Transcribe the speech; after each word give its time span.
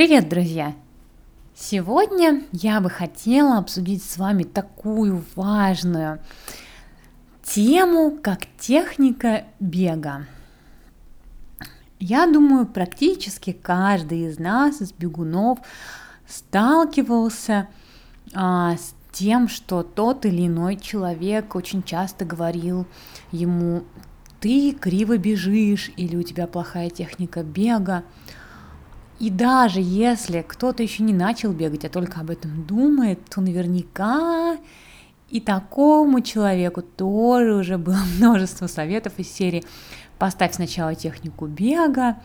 Привет, 0.00 0.30
друзья! 0.30 0.74
Сегодня 1.54 2.44
я 2.52 2.80
бы 2.80 2.88
хотела 2.88 3.58
обсудить 3.58 4.02
с 4.02 4.16
вами 4.16 4.44
такую 4.44 5.22
важную 5.36 6.20
тему, 7.42 8.16
как 8.22 8.38
техника 8.58 9.44
бега. 9.60 10.26
Я 11.98 12.26
думаю, 12.26 12.64
практически 12.64 13.52
каждый 13.52 14.20
из 14.20 14.38
нас, 14.38 14.80
из 14.80 14.90
бегунов, 14.94 15.58
сталкивался 16.26 17.68
а, 18.32 18.78
с 18.78 18.94
тем, 19.12 19.48
что 19.48 19.82
тот 19.82 20.24
или 20.24 20.46
иной 20.46 20.76
человек 20.76 21.54
очень 21.54 21.82
часто 21.82 22.24
говорил 22.24 22.86
ему, 23.32 23.84
ты 24.40 24.72
криво 24.72 25.18
бежишь, 25.18 25.90
или 25.98 26.16
у 26.16 26.22
тебя 26.22 26.46
плохая 26.46 26.88
техника 26.88 27.42
бега. 27.42 28.02
И 29.20 29.28
даже 29.28 29.80
если 29.82 30.40
кто-то 30.40 30.82
еще 30.82 31.02
не 31.02 31.12
начал 31.12 31.52
бегать, 31.52 31.84
а 31.84 31.90
только 31.90 32.20
об 32.20 32.30
этом 32.30 32.64
думает, 32.64 33.20
то 33.26 33.42
наверняка 33.42 34.56
и 35.28 35.40
такому 35.40 36.22
человеку 36.22 36.80
тоже 36.80 37.54
уже 37.54 37.76
было 37.76 37.98
множество 38.18 38.66
советов 38.66 39.12
из 39.18 39.30
серии 39.30 39.62
«Поставь 40.18 40.54
сначала 40.54 40.94
технику 40.94 41.46
бега». 41.46 42.16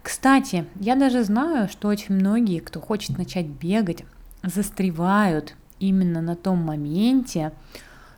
Кстати, 0.00 0.64
я 0.76 0.94
даже 0.94 1.24
знаю, 1.24 1.68
что 1.68 1.88
очень 1.88 2.14
многие, 2.14 2.60
кто 2.60 2.80
хочет 2.80 3.18
начать 3.18 3.46
бегать, 3.46 4.04
застревают 4.44 5.56
именно 5.80 6.22
на 6.22 6.36
том 6.36 6.58
моменте, 6.58 7.52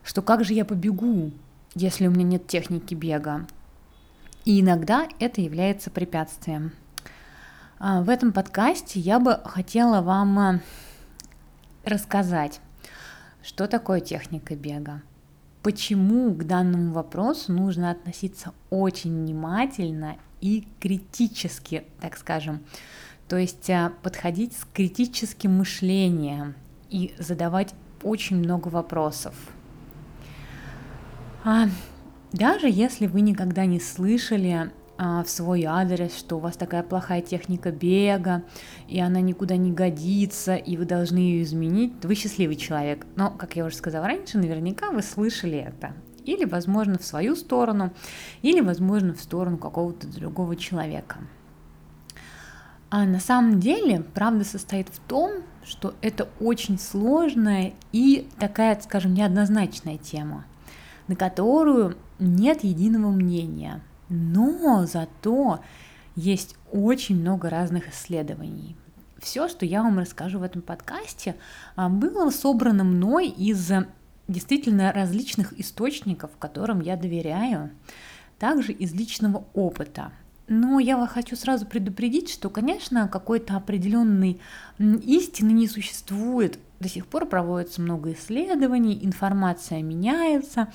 что 0.03 0.21
как 0.21 0.43
же 0.43 0.53
я 0.53 0.63
побегу, 0.63 1.31
если 1.73 2.05
у 2.05 2.11
меня 2.11 2.23
нет 2.23 2.45
техники 2.45 2.93
бега. 2.93 3.47
И 4.45 4.61
иногда 4.61 5.07
это 5.19 5.41
является 5.41 5.89
препятствием. 5.89 6.71
А, 7.77 8.01
в 8.01 8.09
этом 8.09 8.31
подкасте 8.31 8.99
я 8.99 9.19
бы 9.19 9.41
хотела 9.43 10.01
вам 10.01 10.39
а, 10.39 10.59
рассказать, 11.83 12.61
что 13.43 13.67
такое 13.67 13.99
техника 13.99 14.55
бега, 14.55 15.01
почему 15.61 16.33
к 16.33 16.45
данному 16.45 16.93
вопросу 16.93 17.51
нужно 17.51 17.91
относиться 17.91 18.53
очень 18.69 19.11
внимательно 19.11 20.15
и 20.39 20.67
критически, 20.79 21.83
так 21.99 22.15
скажем, 22.17 22.63
то 23.27 23.35
есть 23.35 23.69
а, 23.69 23.91
подходить 24.01 24.53
с 24.53 24.65
критическим 24.73 25.57
мышлением 25.57 26.55
и 26.89 27.13
задавать 27.19 27.75
очень 28.03 28.37
много 28.37 28.69
вопросов. 28.69 29.35
Даже 32.31 32.67
если 32.69 33.05
вы 33.07 33.21
никогда 33.21 33.65
не 33.65 33.79
слышали 33.79 34.49
а, 34.49 34.71
в 34.97 35.25
свой 35.25 35.63
адрес, 35.65 36.17
что 36.17 36.37
у 36.37 36.39
вас 36.39 36.55
такая 36.55 36.83
плохая 36.83 37.21
техника 37.21 37.71
бега, 37.71 38.43
и 38.87 38.99
она 38.99 39.21
никуда 39.21 39.57
не 39.57 39.71
годится, 39.71 40.55
и 40.55 40.77
вы 40.77 40.85
должны 40.85 41.17
ее 41.17 41.43
изменить, 41.43 41.93
вы 42.03 42.15
счастливый 42.15 42.55
человек. 42.55 43.05
Но, 43.15 43.31
как 43.31 43.55
я 43.55 43.65
уже 43.65 43.75
сказала 43.75 44.07
раньше, 44.07 44.37
наверняка 44.37 44.91
вы 44.91 45.01
слышали 45.01 45.57
это. 45.57 45.93
Или, 46.23 46.45
возможно, 46.45 46.97
в 46.97 47.05
свою 47.05 47.35
сторону, 47.35 47.93
или, 48.41 48.61
возможно, 48.61 49.13
в 49.13 49.21
сторону 49.21 49.57
какого-то 49.57 50.07
другого 50.07 50.55
человека. 50.55 51.17
А 52.89 53.05
на 53.05 53.19
самом 53.19 53.59
деле 53.59 54.03
правда 54.13 54.45
состоит 54.45 54.87
в 54.89 54.99
том, 54.99 55.43
что 55.65 55.93
это 56.01 56.29
очень 56.39 56.79
сложная 56.79 57.73
и 57.91 58.27
такая, 58.39 58.79
скажем, 58.79 59.13
неоднозначная 59.13 59.97
тема, 59.97 60.45
на 61.07 61.15
которую 61.15 61.97
нет 62.17 62.63
единого 62.63 63.11
мнения– 63.11 63.81
но 64.09 64.85
зато 64.85 65.59
есть 66.15 66.55
очень 66.71 67.19
много 67.19 67.49
разных 67.49 67.89
исследований. 67.93 68.75
Все, 69.19 69.47
что 69.47 69.65
я 69.65 69.81
вам 69.81 69.99
расскажу 69.99 70.39
в 70.39 70.43
этом 70.43 70.61
подкасте, 70.61 71.35
а, 71.75 71.89
было 71.89 72.29
собрано 72.29 72.83
мной 72.83 73.27
из 73.27 73.71
действительно 74.27 74.91
различных 74.91 75.57
источников, 75.59 76.31
которым 76.37 76.81
я 76.81 76.95
доверяю, 76.95 77.71
также 78.39 78.71
из 78.71 78.93
личного 78.93 79.45
опыта. 79.53 80.11
Но 80.47 80.79
я 80.79 81.03
хочу 81.07 81.35
сразу 81.35 81.65
предупредить, 81.65 82.29
что, 82.29 82.49
конечно, 82.49 83.07
какой-то 83.07 83.55
определенной 83.55 84.39
истины 84.77 85.51
не 85.51 85.67
существует. 85.67 86.59
До 86.79 86.87
сих 86.87 87.07
пор 87.07 87.25
проводится 87.25 87.81
много 87.81 88.13
исследований, 88.13 88.99
информация 89.01 89.81
меняется, 89.81 90.71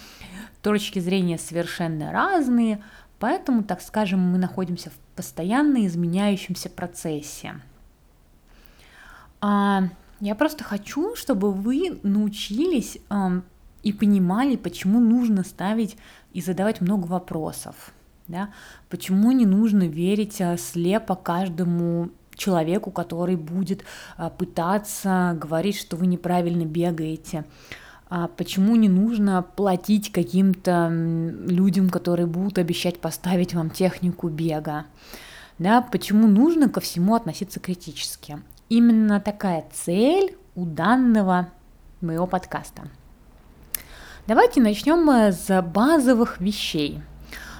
точки 0.63 0.99
зрения 0.99 1.39
совершенно 1.39 2.11
разные– 2.11 2.83
Поэтому, 3.21 3.63
так 3.63 3.83
скажем, 3.83 4.19
мы 4.19 4.39
находимся 4.39 4.91
в 4.91 4.95
постоянно 5.15 5.87
изменяющемся 5.87 6.71
процессе. 6.71 7.61
А, 9.43 9.83
я 10.21 10.35
просто 10.35 10.65
хочу, 10.65 11.15
чтобы 11.15 11.53
вы 11.53 12.01
научились 12.03 12.99
а, 13.11 13.43
и 13.83 13.93
понимали, 13.93 14.57
почему 14.57 15.01
нужно 15.01 15.45
ставить 15.45 15.99
и 16.33 16.41
задавать 16.41 16.81
много 16.81 17.05
вопросов. 17.07 17.93
Да? 18.27 18.51
Почему 18.89 19.33
не 19.33 19.45
нужно 19.45 19.87
верить 19.87 20.41
а, 20.41 20.57
слепо 20.57 21.15
каждому 21.15 22.09
человеку, 22.35 22.91
который 22.91 23.37
будет 23.37 23.85
а, 24.17 24.31
пытаться 24.31 25.37
говорить, 25.39 25.77
что 25.77 25.97
вы 25.97 26.07
неправильно 26.07 26.65
бегаете 26.65 27.45
а 28.11 28.27
почему 28.27 28.75
не 28.75 28.89
нужно 28.89 29.43
платить 29.43 30.11
каким-то 30.11 30.89
людям, 30.91 31.89
которые 31.91 32.27
будут 32.27 32.59
обещать 32.59 33.01
поставить 33.01 33.55
вам 33.55 33.71
технику 33.71 34.29
бега, 34.29 34.87
да, 35.61 35.81
почему 35.81 36.27
нужно 36.27 36.69
ко 36.69 36.81
всему 36.81 37.15
относиться 37.15 37.61
критически. 37.61 38.43
Именно 38.69 39.21
такая 39.21 39.65
цель 39.73 40.37
у 40.57 40.65
данного 40.65 41.51
моего 42.01 42.27
подкаста. 42.27 42.89
Давайте 44.27 44.61
начнем 44.61 45.09
э, 45.11 45.33
с 45.33 45.63
базовых 45.63 46.41
вещей. 46.41 47.01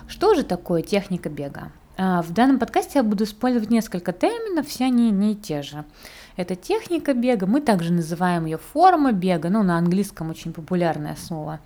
Что 0.09 0.35
же 0.35 0.43
такое 0.43 0.83
техника 0.83 1.29
бега? 1.29 1.71
А, 1.97 2.23
в 2.23 2.33
данном 2.33 2.59
подкасте 2.59 2.99
я 2.99 3.03
буду 3.03 3.25
использовать 3.25 3.71
несколько 3.71 4.13
терминов, 4.13 4.67
все 4.67 4.87
они 4.87 5.11
не 5.11 5.37
те 5.37 5.63
же. 5.63 5.85
Это 6.41 6.57
техника 6.57 7.13
бега, 7.13 7.47
мы 7.47 7.61
также 7.61 7.93
называем 7.93 8.47
ее 8.47 8.57
форма 8.57 9.13
бега, 9.13 9.51
ну 9.51 9.63
на 9.63 9.77
английском 9.77 10.31
очень 10.31 10.55
популярное 10.55 11.15
слово, 11.17 11.61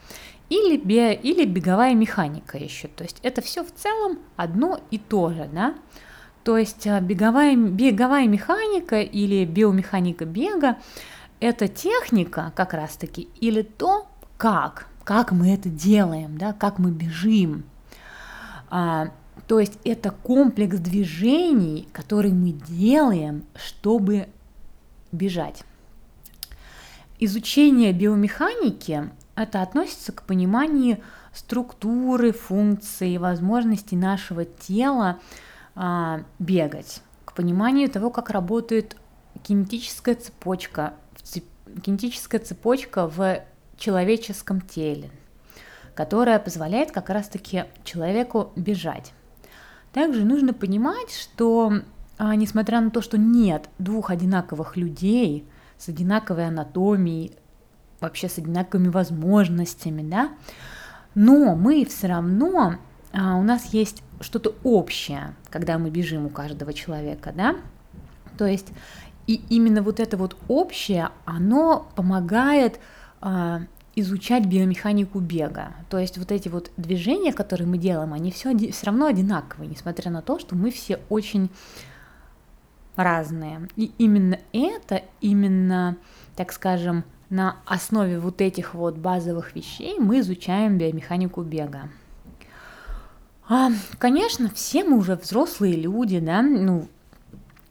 или, 0.49 0.77
бе, 0.77 1.15
или 1.15 1.45
беговая 1.45 1.95
механика 1.95 2.59
еще. 2.59 2.89
То 2.89 3.05
есть 3.05 3.21
это 3.23 3.41
все 3.41 3.63
в 3.63 3.73
целом 3.73 4.19
одно 4.35 4.81
и 4.91 4.99
то 4.99 5.31
же, 5.31 5.49
да? 5.53 5.77
То 6.43 6.59
есть 6.59 6.89
а, 6.89 7.01
беговая, 7.01 7.55
беговая 7.55 8.27
механика 8.27 9.01
или 9.01 9.45
биомеханика 9.45 10.25
бега– 10.25 10.79
это 11.39 11.69
техника 11.69 12.53
как 12.57 12.75
раз-таки 12.75 13.29
или 13.41 13.63
то, 13.63 14.09
как, 14.37 14.89
как 15.05 15.31
мы 15.31 15.55
это 15.55 15.69
делаем, 15.69 16.37
да, 16.37 16.53
как 16.53 16.81
мы 16.81 16.91
бежим. 16.91 17.63
А, 18.71 19.11
то 19.47 19.61
есть 19.61 19.79
это 19.85 20.11
комплекс 20.11 20.79
движений, 20.79 21.87
которые 21.93 22.35
мы 22.35 22.51
делаем, 22.51 23.45
чтобы 23.55 24.27
бежать. 25.15 25.63
Изучение 27.19 27.93
биомеханики 27.93 29.11
это 29.37 29.63
относится 29.63 30.13
к 30.13 30.23
пониманию 30.23 30.99
структуры, 31.33 32.33
функций, 32.33 33.19
возможностей 33.19 33.97
нашего 33.97 34.45
тела 34.45 35.19
а, 35.75 36.21
бегать, 36.39 37.03
к 37.25 37.33
пониманию 37.33 37.89
того, 37.91 38.11
как 38.11 38.31
работает 38.31 38.97
кинетическая 39.43 40.15
цепочка, 40.15 40.95
кинетическая 41.83 42.41
цепочка 42.41 43.09
в 43.09 43.41
человеческом 43.77 44.61
теле, 44.61 45.11
которая 45.95 46.39
позволяет 46.39 46.93
как 46.93 47.11
раз-таки 47.11 47.65
человеку 47.85 48.53
бежать. 48.55 49.13
Также 49.93 50.25
нужно 50.25 50.53
понимать, 50.53 51.13
что 51.13 51.73
а, 52.19 52.35
несмотря 52.37 52.81
на 52.81 52.91
то, 52.91 53.03
что 53.03 53.19
нет 53.19 53.69
двух 53.79 54.11
одинаковых 54.11 54.77
людей 54.77 55.45
с 55.79 55.89
одинаковой 55.89 56.49
анатомией, 56.49 57.33
вообще 58.01 58.29
с 58.29 58.39
одинаковыми 58.39 58.89
возможностями, 58.89 60.03
да, 60.03 60.31
но 61.15 61.55
мы 61.55 61.85
все 61.85 62.09
равно, 62.09 62.77
а, 63.13 63.37
у 63.37 63.43
нас 63.43 63.73
есть 63.73 64.03
что-то 64.21 64.55
общее, 64.63 65.35
когда 65.51 65.79
мы 65.79 65.91
бежим 65.91 66.27
у 66.27 66.31
каждого 66.31 66.73
человека, 66.73 67.33
да, 67.35 67.57
то 68.39 68.47
есть 68.47 68.69
и 69.27 69.41
именно 69.49 69.83
вот 69.83 70.01
это 70.01 70.17
вот 70.17 70.37
общее, 70.49 71.09
оно 71.25 71.89
помогает 71.97 72.79
а, 73.21 73.63
изучать 73.97 74.47
биомеханику 74.47 75.21
бега. 75.21 75.73
То 75.89 75.99
есть 75.99 76.19
вот 76.19 76.33
эти 76.33 76.49
вот 76.49 76.71
движения, 76.77 77.33
которые 77.33 77.67
мы 77.67 77.79
делаем, 77.79 78.13
они 78.13 78.31
все, 78.31 78.57
все 78.57 78.87
равно 78.87 79.07
одинаковые, 79.07 79.69
несмотря 79.69 80.11
на 80.11 80.21
то, 80.21 80.39
что 80.39 80.55
мы 80.57 80.71
все 80.71 81.01
очень 81.09 81.51
разные. 82.97 83.69
И 83.77 83.93
именно 83.99 84.39
это, 84.53 85.03
именно, 85.21 85.97
так 86.37 86.53
скажем, 86.53 87.05
на 87.31 87.57
основе 87.67 88.19
вот 88.19 88.41
этих 88.41 88.75
вот 88.75 88.97
базовых 88.97 89.55
вещей 89.55 89.99
мы 89.99 90.21
изучаем 90.21 90.79
биомеханику 90.79 91.43
бега. 91.43 91.89
А, 93.49 93.71
конечно, 93.99 94.51
все 94.51 94.85
мы 94.85 94.97
уже 94.97 95.17
взрослые 95.17 95.77
люди, 95.77 96.19
да, 96.19 96.43
ну, 96.43 96.89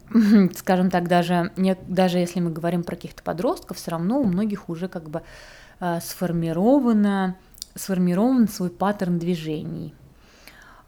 скажем 0.55 0.89
так, 0.89 1.07
даже, 1.07 1.51
не, 1.55 1.75
даже 1.87 2.19
если 2.19 2.39
мы 2.39 2.51
говорим 2.51 2.83
про 2.83 2.95
каких-то 2.95 3.23
подростков, 3.23 3.77
все 3.77 3.91
равно 3.91 4.19
у 4.19 4.25
многих 4.25 4.69
уже 4.69 4.87
как 4.87 5.09
бы 5.09 5.23
э, 5.79 5.99
сформировано, 6.01 7.37
сформирован 7.75 8.47
свой 8.47 8.69
паттерн 8.69 9.17
движений. 9.17 9.95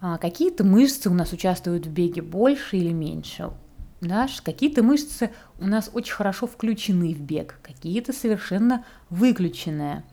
А 0.02 0.18
какие-то 0.18 0.64
мышцы 0.64 1.10
у 1.10 1.14
нас 1.14 1.34
участвуют 1.34 1.88
в 1.88 1.90
беге 1.90 2.22
больше 2.22 2.78
или 2.78 2.94
меньше. 2.94 3.52
Да? 4.01 4.27
Какие-то 4.44 4.83
мышцы 4.83 5.31
у 5.59 5.65
нас 5.65 5.89
очень 5.94 6.13
хорошо 6.13 6.47
включены 6.47 7.13
в 7.13 7.21
бег, 7.21 7.59
какие-то 7.62 8.13
совершенно 8.13 8.86
выключенные. 9.09 10.03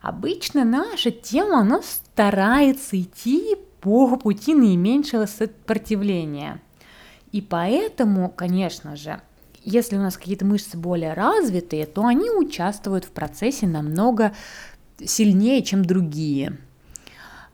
Обычно 0.00 0.64
наша 0.64 1.10
тема, 1.10 1.60
она 1.60 1.82
старается 1.82 3.00
идти 3.00 3.56
по 3.80 4.16
пути 4.16 4.54
наименьшего 4.54 5.26
сопротивления. 5.26 6.60
И 7.30 7.40
поэтому, 7.40 8.28
конечно 8.28 8.96
же, 8.96 9.20
если 9.64 9.96
у 9.96 10.00
нас 10.00 10.16
какие-то 10.16 10.44
мышцы 10.44 10.76
более 10.76 11.14
развитые, 11.14 11.86
то 11.86 12.04
они 12.04 12.30
участвуют 12.30 13.04
в 13.04 13.10
процессе 13.10 13.66
намного 13.66 14.32
сильнее, 14.98 15.62
чем 15.62 15.84
другие. 15.84 16.58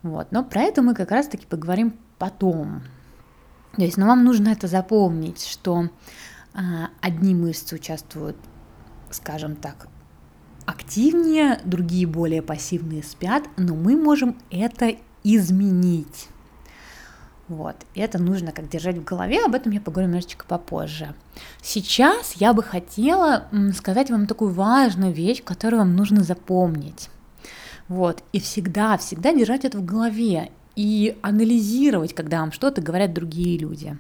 Вот. 0.03 0.33
Но 0.33 0.45
про 0.45 0.63
это 0.63 0.83
мы 0.83 0.95
как 0.95 1.11
раз-таки 1.11 1.47
поговорим 1.47 1.95
потом. 2.19 2.83
То 3.79 3.85
есть, 3.85 3.97
но 3.97 4.07
вам 4.07 4.25
нужно 4.25 4.49
это 4.49 4.67
запомнить, 4.67 5.47
что 5.47 5.89
а, 6.53 6.89
одни 7.01 7.33
мышцы 7.33 7.77
участвуют, 7.77 8.37
скажем 9.09 9.55
так, 9.55 9.87
активнее, 10.67 11.61
другие 11.65 12.05
более 12.05 12.43
пассивные 12.43 13.05
спят, 13.05 13.45
но 13.57 13.77
мы 13.77 13.95
можем 13.95 14.37
это 14.51 14.97
изменить. 15.23 16.27
Вот, 17.47 17.77
это 17.95 18.21
нужно 18.21 18.51
как 18.51 18.69
держать 18.69 18.97
в 18.97 19.05
голове, 19.05 19.45
об 19.45 19.55
этом 19.55 19.71
я 19.71 19.81
поговорю 19.81 20.09
немножечко 20.09 20.45
попозже. 20.45 21.15
Сейчас 21.63 22.33
я 22.33 22.53
бы 22.55 22.65
хотела 22.65 23.47
сказать 23.77 24.11
вам 24.11 24.27
такую 24.27 24.53
важную 24.53 25.13
вещь, 25.13 25.45
которую 25.45 25.79
вам 25.79 25.95
нужно 25.95 26.25
запомнить. 26.25 27.11
Вот, 27.87 28.25
и 28.33 28.41
всегда, 28.41 28.99
всегда 28.99 29.33
держать 29.33 29.65
это 29.65 29.79
в 29.79 29.85
голове 29.85 30.51
и 30.79 31.19
анализировать, 31.23 32.15
когда 32.15 32.39
вам 32.39 32.53
что-то 32.53 32.81
говорят 32.81 33.13
другие 33.13 33.59
люди. 33.59 33.99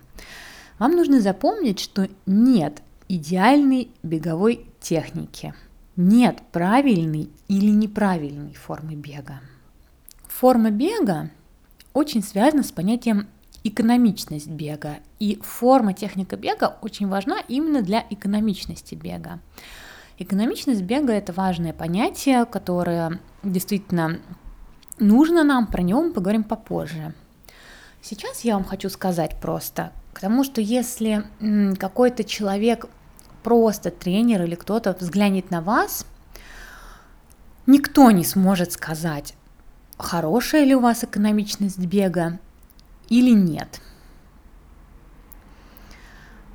Вам 0.78 0.92
нужно 0.92 1.20
запомнить, 1.20 1.80
что 1.80 2.08
нет 2.24 2.82
идеальной 3.08 3.90
беговой 4.04 4.64
техники, 4.78 5.54
нет 5.96 6.38
правильной 6.52 7.30
или 7.48 7.70
неправильной 7.70 8.54
формы 8.54 8.94
бега. 8.94 9.40
Форма 10.28 10.70
бега 10.70 11.30
очень 11.94 12.22
связана 12.22 12.62
с 12.62 12.70
понятием 12.70 13.26
экономичность 13.64 14.48
бега. 14.48 14.98
И 15.18 15.40
форма 15.42 15.94
техника 15.94 16.36
бега 16.36 16.76
очень 16.80 17.08
важна 17.08 17.40
именно 17.48 17.82
для 17.82 18.06
экономичности 18.08 18.94
бега. 18.94 19.40
Экономичность 20.16 20.82
бега– 20.82 21.12
это 21.14 21.32
важное 21.32 21.72
понятие, 21.72 22.44
которое 22.44 23.18
действительно 23.42 24.20
нужно 24.98 25.44
нам, 25.44 25.66
про 25.66 25.82
него 25.82 26.02
мы 26.02 26.12
поговорим 26.12 26.44
попозже. 26.44 27.14
Сейчас 28.02 28.40
я 28.42 28.54
вам 28.54 28.64
хочу 28.64 28.88
сказать 28.90 29.40
просто, 29.40 29.92
потому 30.14 30.44
что 30.44 30.60
если 30.60 31.24
какой-то 31.78 32.24
человек, 32.24 32.86
просто 33.42 33.90
тренер 33.90 34.42
или 34.44 34.54
кто-то 34.54 34.96
взглянет 34.98 35.50
на 35.50 35.60
вас, 35.62 36.06
никто 37.66 38.10
не 38.10 38.24
сможет 38.24 38.72
сказать, 38.72 39.34
хорошая 39.96 40.64
ли 40.64 40.74
у 40.74 40.80
вас 40.80 41.04
экономичность 41.04 41.78
бега 41.78 42.38
или 43.08 43.30
нет. 43.30 43.80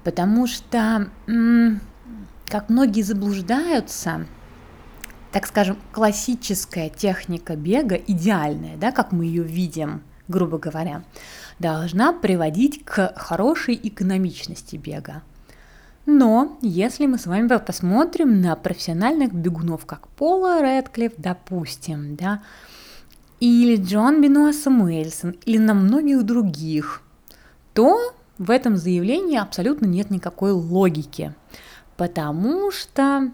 Потому 0.03 0.47
что, 0.47 1.09
как 2.47 2.69
многие 2.69 3.01
заблуждаются, 3.01 4.27
так 5.33 5.47
скажем, 5.47 5.77
классическая 5.91 6.89
техника 6.89 7.55
бега, 7.55 7.95
идеальная, 7.95 8.77
да, 8.77 8.91
как 8.91 9.11
мы 9.11 9.25
ее 9.25 9.41
видим, 9.41 10.03
грубо 10.27 10.59
говоря, 10.59 11.03
должна 11.57 12.13
приводить 12.13 12.85
к 12.85 13.13
хорошей 13.15 13.79
экономичности 13.81 14.75
бега. 14.75 15.23
Но 16.05 16.59
если 16.61 17.07
мы 17.07 17.17
с 17.17 17.25
вами 17.25 17.47
посмотрим 17.57 18.41
на 18.41 18.55
профессиональных 18.55 19.33
бегунов, 19.33 19.87
как 19.87 20.07
Пола 20.09 20.61
Редклифф, 20.61 21.13
допустим, 21.17 22.15
да, 22.15 22.43
или 23.39 23.75
Джон 23.75 24.21
Бенуа 24.21 24.53
Самуэльсон, 24.53 25.31
или 25.45 25.57
на 25.57 25.73
многих 25.73 26.23
других, 26.23 27.01
то 27.73 28.13
в 28.37 28.51
этом 28.51 28.77
заявлении 28.77 29.39
абсолютно 29.39 29.87
нет 29.87 30.11
никакой 30.11 30.51
логики, 30.51 31.33
потому 31.97 32.69
что 32.69 33.31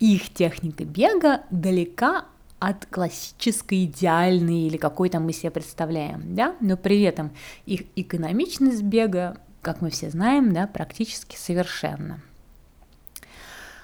их 0.00 0.30
техника 0.32 0.84
бега 0.84 1.42
далека 1.50 2.24
от 2.58 2.86
классической 2.86 3.84
идеальной 3.84 4.66
или 4.66 4.76
какой 4.76 5.10
там 5.10 5.24
мы 5.24 5.32
себе 5.32 5.50
представляем, 5.50 6.34
да, 6.34 6.56
но 6.60 6.76
при 6.76 7.02
этом 7.02 7.32
их 7.66 7.82
экономичность 7.96 8.82
бега, 8.82 9.38
как 9.60 9.80
мы 9.82 9.90
все 9.90 10.10
знаем, 10.10 10.52
да, 10.52 10.66
практически 10.66 11.36
совершенна. 11.36 12.20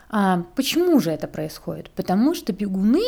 А 0.08 0.44
почему 0.56 1.00
же 1.00 1.10
это 1.10 1.26
происходит? 1.28 1.90
Потому 1.90 2.34
что 2.34 2.52
бегуны 2.52 3.02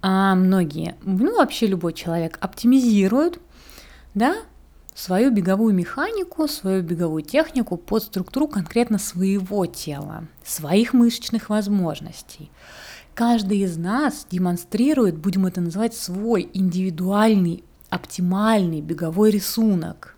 а 0.00 0.34
многие, 0.34 0.94
ну 1.02 1.36
вообще 1.36 1.66
любой 1.66 1.92
человек 1.92 2.38
оптимизирует, 2.40 3.40
да, 4.14 4.36
свою 4.98 5.30
беговую 5.30 5.74
механику, 5.74 6.48
свою 6.48 6.82
беговую 6.82 7.22
технику 7.22 7.76
под 7.76 8.02
структуру 8.02 8.48
конкретно 8.48 8.98
своего 8.98 9.64
тела, 9.66 10.24
своих 10.42 10.92
мышечных 10.92 11.50
возможностей. 11.50 12.50
Каждый 13.14 13.58
из 13.58 13.76
нас 13.76 14.26
демонстрирует, 14.28 15.16
будем 15.16 15.46
это 15.46 15.60
называть, 15.60 15.94
свой 15.94 16.50
индивидуальный, 16.52 17.62
оптимальный 17.90 18.80
беговой 18.80 19.30
рисунок. 19.30 20.16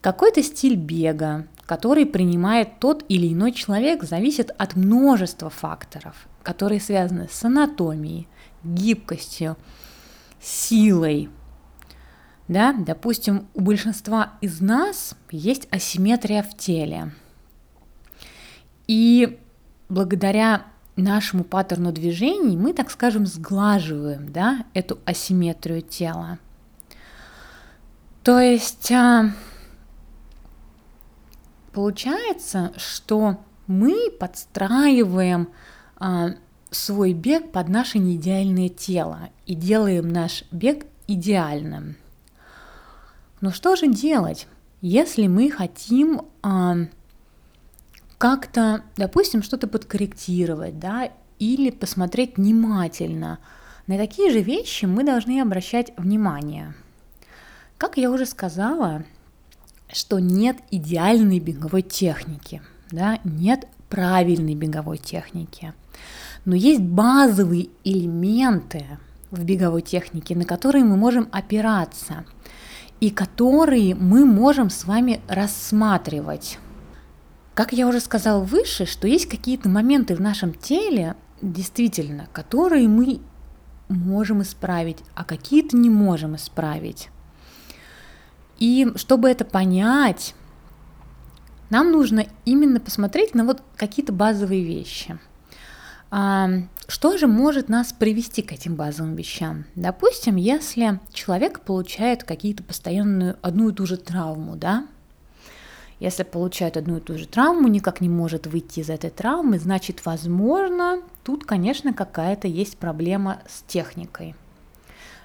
Какой-то 0.00 0.40
стиль 0.42 0.76
бега, 0.76 1.48
который 1.66 2.06
принимает 2.06 2.78
тот 2.78 3.04
или 3.08 3.32
иной 3.32 3.50
человек, 3.50 4.04
зависит 4.04 4.52
от 4.56 4.76
множества 4.76 5.50
факторов, 5.50 6.28
которые 6.44 6.80
связаны 6.80 7.28
с 7.30 7.44
анатомией, 7.44 8.28
гибкостью, 8.62 9.56
силой. 10.40 11.28
Да? 12.48 12.72
Допустим, 12.72 13.46
у 13.54 13.60
большинства 13.60 14.34
из 14.40 14.60
нас 14.60 15.14
есть 15.30 15.68
асимметрия 15.70 16.42
в 16.42 16.56
теле. 16.56 17.12
И 18.86 19.38
благодаря 19.88 20.66
нашему 20.96 21.44
паттерну 21.44 21.92
движений 21.92 22.56
мы, 22.56 22.72
так 22.72 22.90
скажем, 22.90 23.26
сглаживаем 23.26 24.32
да, 24.32 24.64
эту 24.74 24.98
асимметрию 25.04 25.82
тела. 25.82 26.38
То 28.22 28.38
есть 28.38 28.92
а, 28.92 29.32
получается, 31.72 32.72
что 32.76 33.40
мы 33.66 34.10
подстраиваем 34.18 35.48
а, 35.96 36.30
свой 36.70 37.12
бег 37.14 37.50
под 37.52 37.68
наше 37.68 37.98
неидеальное 37.98 38.68
тело 38.68 39.30
и 39.46 39.54
делаем 39.54 40.08
наш 40.08 40.44
бег 40.50 40.86
идеальным. 41.06 41.96
Но 43.42 43.50
что 43.50 43.74
же 43.74 43.88
делать, 43.88 44.46
если 44.80 45.26
мы 45.26 45.50
хотим 45.50 46.22
а, 46.42 46.76
как-то, 48.16 48.84
допустим, 48.96 49.42
что-то 49.42 49.66
подкорректировать, 49.66 50.78
да, 50.78 51.10
или 51.40 51.70
посмотреть 51.70 52.36
внимательно? 52.36 53.40
На 53.88 53.98
такие 53.98 54.30
же 54.30 54.40
вещи 54.42 54.84
мы 54.84 55.02
должны 55.02 55.40
обращать 55.40 55.92
внимание. 55.96 56.74
Как 57.78 57.96
я 57.96 58.12
уже 58.12 58.26
сказала, 58.26 59.02
что 59.92 60.20
нет 60.20 60.58
идеальной 60.70 61.40
беговой 61.40 61.82
техники, 61.82 62.62
да, 62.92 63.18
нет 63.24 63.66
правильной 63.88 64.54
беговой 64.54 64.98
техники. 64.98 65.74
Но 66.44 66.54
есть 66.54 66.80
базовые 66.80 67.70
элементы 67.82 68.86
в 69.32 69.42
беговой 69.42 69.82
технике, 69.82 70.36
на 70.36 70.44
которые 70.44 70.84
мы 70.84 70.96
можем 70.96 71.28
опираться 71.32 72.24
и 73.02 73.10
которые 73.10 73.96
мы 73.96 74.24
можем 74.24 74.70
с 74.70 74.84
вами 74.84 75.20
рассматривать. 75.26 76.60
Как 77.52 77.72
я 77.72 77.88
уже 77.88 77.98
сказала 77.98 78.44
выше, 78.44 78.86
что 78.86 79.08
есть 79.08 79.28
какие-то 79.28 79.68
моменты 79.68 80.14
в 80.14 80.20
нашем 80.20 80.54
теле, 80.54 81.16
действительно, 81.40 82.28
которые 82.32 82.86
мы 82.86 83.20
можем 83.88 84.42
исправить, 84.42 84.98
а 85.16 85.24
какие-то 85.24 85.76
не 85.76 85.90
можем 85.90 86.36
исправить. 86.36 87.08
И 88.60 88.86
чтобы 88.94 89.28
это 89.28 89.44
понять, 89.44 90.36
нам 91.70 91.90
нужно 91.90 92.26
именно 92.44 92.78
посмотреть 92.78 93.34
на 93.34 93.44
вот 93.44 93.64
какие-то 93.76 94.12
базовые 94.12 94.62
вещи– 94.62 95.18
что 96.12 97.16
же 97.16 97.26
может 97.26 97.70
нас 97.70 97.94
привести 97.94 98.42
к 98.42 98.52
этим 98.52 98.76
базовым 98.76 99.14
вещам? 99.16 99.64
Допустим, 99.76 100.36
если 100.36 101.00
человек 101.10 101.60
получает 101.60 102.22
какие-то 102.22 102.62
постоянную 102.62 103.38
одну 103.40 103.70
и 103.70 103.72
ту 103.72 103.86
же 103.86 103.96
травму, 103.96 104.56
да, 104.56 104.86
Если 106.02 106.24
получает 106.24 106.76
одну 106.76 106.96
и 106.96 107.00
ту 107.00 107.16
же 107.16 107.28
травму, 107.28 107.68
никак 107.68 108.00
не 108.00 108.08
может 108.08 108.48
выйти 108.48 108.80
из 108.80 108.90
этой 108.90 109.08
травмы, 109.08 109.60
значит, 109.60 110.04
возможно, 110.04 111.00
тут, 111.22 111.44
конечно, 111.44 111.94
какая-то 111.94 112.48
есть 112.48 112.76
проблема 112.76 113.40
с 113.48 113.62
техникой. 113.68 114.34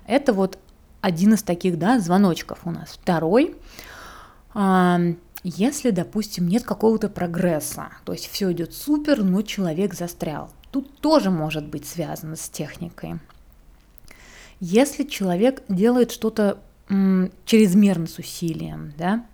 Это 0.06 0.34
вот 0.34 0.60
один 1.02 1.34
из 1.34 1.42
таких, 1.42 1.80
да, 1.80 2.00
звоночков 2.00 2.60
у 2.66 2.70
нас. 2.70 2.90
Второй, 2.90 3.56
если, 5.44 5.90
допустим, 5.90 6.48
нет 6.48 6.62
какого-то 6.62 7.10
прогресса, 7.10 7.88
то 8.06 8.14
есть 8.14 8.28
все 8.28 8.52
идет 8.52 8.76
супер, 8.76 9.24
но 9.24 9.42
человек 9.42 9.96
застрял, 9.96 10.52
тут 10.72 11.00
тоже 11.00 11.30
может 11.30 11.66
быть 11.68 11.86
связано 11.86 12.36
с 12.36 12.50
техникой. 12.50 13.20
Если 14.60 15.04
человек 15.04 15.64
делает 15.68 16.12
что-то 16.12 16.60
м, 16.90 17.32
чрезмерно 17.46 18.08
с 18.08 18.18
усилием, 18.18 18.94
да, 18.98 19.26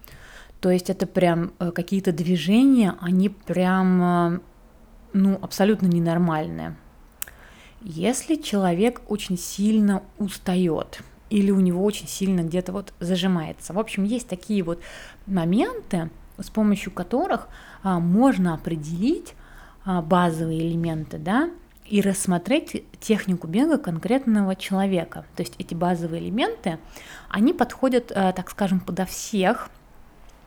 то 0.60 0.70
есть 0.70 0.90
это 0.90 1.06
прям 1.06 1.52
э, 1.60 1.72
какие-то 1.72 2.12
движения, 2.12 2.96
они 3.02 3.30
прям, 3.30 4.04
э, 4.04 4.40
ну, 5.13 5.40
абсолютно 5.42 5.88
ненормальные. 5.88 6.78
Если 7.82 8.36
человек 8.36 9.02
очень 9.10 9.38
сильно 9.38 10.04
устает, 10.18 11.02
или 11.30 11.52
у 11.52 11.60
него 11.60 11.84
очень 11.84 12.08
сильно 12.08 12.42
где-то 12.42 12.72
вот 12.72 12.94
зажимается. 13.00 13.74
В 13.74 13.80
общем, 13.80 14.04
есть 14.04 14.28
такие 14.28 14.63
вот 14.63 14.80
моменты, 15.25 16.10
с 16.38 16.50
помощью 16.50 16.92
которых 16.94 17.48
а, 17.82 18.00
можно 18.00 18.54
определить 18.54 19.34
базовые 19.86 20.62
элементы, 20.62 21.18
да, 21.18 21.50
и 21.86 22.02
рассмотреть 22.02 22.86
технику 23.00 23.48
бега 23.48 23.78
конкретного 23.78 24.56
человека. 24.56 25.25
То 25.36 25.44
есть 25.44 25.56
эти 25.58 25.74
базовые 25.74 26.24
элементы, 26.24 26.80
они 27.30 27.54
подходят, 27.54 28.12
а, 28.16 28.32
так 28.32 28.50
скажем, 28.50 28.80
подо 28.80 29.06
всех, 29.06 29.70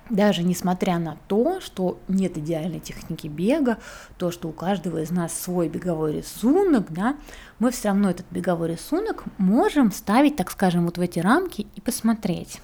даже 0.09 0.43
несмотря 0.43 0.99
на 0.99 1.17
то, 1.27 1.61
что 1.61 1.99
нет 2.09 2.39
идеальной 2.39 2.81
техники 2.81 3.27
бега, 3.27 3.79
то, 4.19 4.31
что 4.31 4.49
у 4.49 4.53
каждого 4.53 5.03
из 5.03 5.11
нас 5.11 5.39
свой 5.39 5.69
беговой 5.69 6.17
рисунок, 6.19 6.87
да, 6.91 7.17
мы 7.59 7.71
все 7.71 7.89
равно 7.89 8.11
этот 8.11 8.27
беговой 8.31 8.73
рисунок 8.73 9.25
можем 9.37 9.91
ставить, 9.93 10.37
так 10.37 10.51
скажем, 10.51 10.85
вот 10.85 10.97
в 10.99 11.01
эти 11.01 11.19
рамки 11.19 11.67
и 11.75 11.81
посмотреть. 11.81 12.61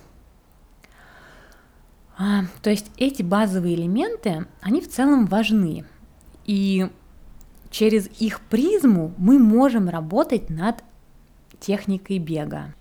А, 2.17 2.45
то 2.63 2.71
есть 2.71 2.91
эти 2.97 3.23
базовые 3.23 3.75
элементы, 3.75 4.47
они 4.61 4.81
в 4.81 4.89
целом 4.89 5.27
важны. 5.27 5.85
И 6.45 6.89
через 7.71 8.09
их 8.21 8.41
призму 8.41 9.13
мы 9.17 9.39
можем 9.39 9.89
работать 9.89 10.51
над 10.51 10.83
техникой 11.61 12.19
бега. 12.19 12.75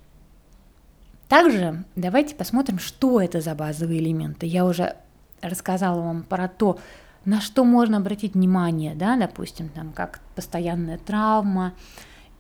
Также 1.27 1.86
давайте 1.96 2.36
посмотрим, 2.36 2.77
что 2.80 3.22
это 3.22 3.39
за 3.39 3.56
базовые 3.56 4.01
элементы. 4.01 4.46
Я 4.46 4.65
уже 4.65 4.98
рассказала 5.41 6.01
вам 6.01 6.24
про 6.24 6.48
то, 6.48 6.80
на 7.24 7.39
что 7.39 7.63
можно 7.63 7.98
обратить 7.98 8.34
внимание, 8.34 8.96
да, 8.96 9.15
допустим, 9.15 9.70
там, 9.70 9.94
как 9.94 10.20
постоянная 10.36 10.98
травма, 10.98 11.74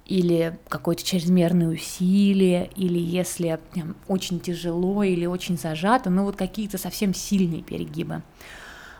или 0.05 0.59
какое-то 0.67 1.05
чрезмерное 1.05 1.69
усилие, 1.69 2.69
или 2.75 2.99
если 2.99 3.59
там, 3.73 3.95
очень 4.09 4.41
тяжело 4.41 5.03
или 5.03 5.25
очень 5.25 5.57
зажато, 5.57 6.09
ну 6.09 6.25
вот 6.25 6.35
какие-то 6.35 6.77
совсем 6.77 7.13
сильные 7.13 7.61
перегибы. 7.61 8.21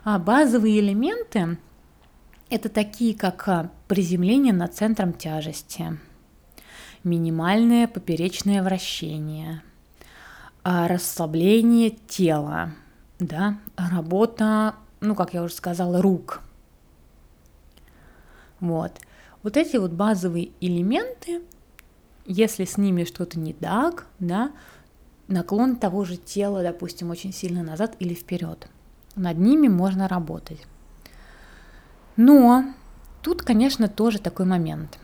А 0.04 0.20
базовые 0.20 0.80
элементы 0.80 1.58
это 2.52 2.68
такие, 2.68 3.16
как 3.16 3.48
а, 3.48 3.72
приземление 3.88 4.54
над 4.54 4.76
центром 4.76 5.14
тяжести, 5.14 5.98
минимальное 7.04 7.88
поперечное 7.88 8.62
вращение, 8.62 9.64
а, 10.62 10.88
расслабление 10.90 11.92
тела, 12.08 12.74
да, 13.20 13.58
работа, 13.78 14.76
ну, 15.00 15.16
как 15.16 15.34
я 15.34 15.44
уже 15.44 15.54
сказала, 15.54 16.02
рук. 16.02 16.42
Вот. 18.60 19.00
Вот 19.44 19.56
эти 19.58 19.78
вот 19.78 19.92
базовые 19.92 20.52
элементы, 20.60 21.42
если 22.26 22.66
с 22.66 22.78
ними 22.78 23.06
что-то 23.06 23.40
не 23.40 23.54
так, 23.54 24.08
да, 24.20 24.52
наклон 25.30 25.78
того 25.78 26.04
же 26.04 26.18
тела, 26.18 26.62
допустим, 26.64 27.12
очень 27.12 27.32
сильно 27.32 27.64
назад 27.64 27.96
или 28.00 28.14
вперед, 28.14 28.68
над 29.16 29.38
ними 29.38 29.70
можно 29.70 30.10
работать. 30.10 30.60
Но 32.18 32.66
тут, 33.22 33.42
конечно, 33.42 33.88
тоже 33.88 34.20
такой 34.20 34.46
момент, 34.46 34.98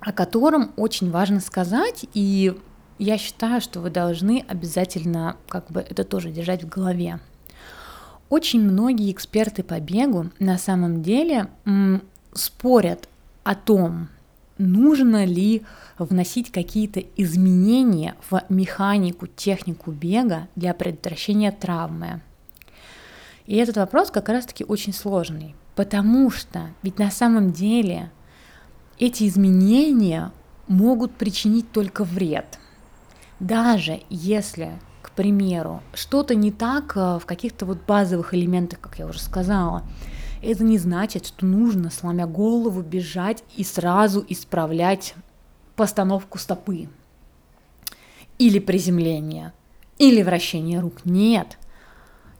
о 0.00 0.12
котором 0.12 0.72
очень 0.76 1.10
важно 1.10 1.40
сказать, 1.40 2.06
и 2.14 2.56
я 2.98 3.18
считаю, 3.18 3.60
что 3.60 3.80
вы 3.80 3.90
должны 3.90 4.44
обязательно 4.46 5.36
как 5.48 5.70
бы 5.70 5.80
это 5.80 6.04
тоже 6.04 6.30
держать 6.30 6.64
в 6.64 6.68
голове. 6.68 7.20
Очень 8.28 8.62
многие 8.62 9.10
эксперты 9.10 9.62
по 9.62 9.78
бегу 9.80 10.30
на 10.38 10.56
самом 10.58 11.02
деле 11.02 11.48
м, 11.64 12.02
спорят 12.32 13.08
о 13.44 13.54
том, 13.54 14.08
нужно 14.58 15.24
ли 15.24 15.62
вносить 15.98 16.50
какие-то 16.50 17.00
изменения 17.16 18.14
в 18.30 18.42
механику, 18.48 19.26
технику 19.26 19.90
бега 19.90 20.48
для 20.56 20.72
предотвращения 20.74 21.52
травмы. 21.52 22.20
И 23.46 23.56
этот 23.56 23.76
вопрос 23.76 24.10
как 24.10 24.28
раз-таки 24.28 24.64
очень 24.64 24.92
сложный, 24.92 25.54
потому 25.74 26.30
что 26.30 26.68
ведь 26.82 26.98
на 26.98 27.10
самом 27.10 27.52
деле 27.52 28.10
эти 28.98 29.26
изменения 29.26 30.32
могут 30.68 31.12
причинить 31.12 31.70
только 31.72 32.04
вред– 32.04 32.58
даже 33.42 34.02
если, 34.08 34.78
к 35.02 35.10
примеру, 35.10 35.82
что-то 35.94 36.36
не 36.36 36.52
так 36.52 36.96
э, 36.96 37.18
в 37.18 37.26
каких-то 37.26 37.66
вот 37.66 37.78
базовых 37.84 38.34
элементах, 38.34 38.78
как 38.78 39.00
я 39.00 39.06
уже 39.06 39.18
сказала, 39.18 39.82
это 40.40 40.62
не 40.62 40.78
значит, 40.78 41.26
что 41.26 41.44
нужно, 41.44 41.90
сломя 41.90 42.28
голову, 42.28 42.82
бежать 42.82 43.42
и 43.56 43.64
сразу 43.64 44.24
исправлять 44.28 45.14
постановку 45.74 46.38
стопы 46.38 46.88
или 48.38 48.60
приземление, 48.60 49.52
или 49.98 50.22
вращение 50.22 50.78
рук. 50.78 51.04
Нет, 51.04 51.58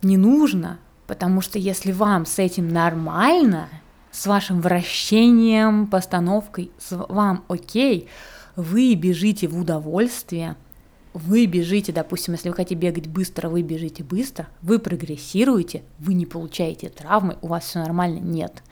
не 0.03 0.17
нужно, 0.17 0.79
потому 1.07 1.41
что 1.41 1.59
если 1.59 1.93
вам 1.93 2.27
с 2.27 2.39
этим 2.39 2.69
нормально, 2.69 3.69
с 4.11 4.27
вашим 4.27 4.61
вращением, 4.61 5.87
постановкой, 5.87 6.71
с 6.79 6.97
вам 7.09 7.45
окей, 7.49 8.09
вы 8.57 8.95
бежите 8.95 9.49
в 9.49 9.59
удовольствие– 9.59 10.57
вы 11.15 11.45
бежите, 11.45 11.93
допустим, 11.93 12.35
если 12.35 12.49
вы 12.49 12.55
хотите 12.55 12.75
бегать 12.75 13.07
быстро, 13.07 13.49
вы 13.49 13.63
бежите 13.63 14.03
быстро, 14.03 14.49
вы 14.63 14.79
прогрессируете, 14.79 15.83
вы 15.99 16.15
не 16.15 16.25
получаете 16.25 16.89
травмы, 16.89 17.37
у 17.43 17.49
вас 17.49 17.65
все 17.65 17.81
нормально, 17.81 18.19
нет. 18.19 18.63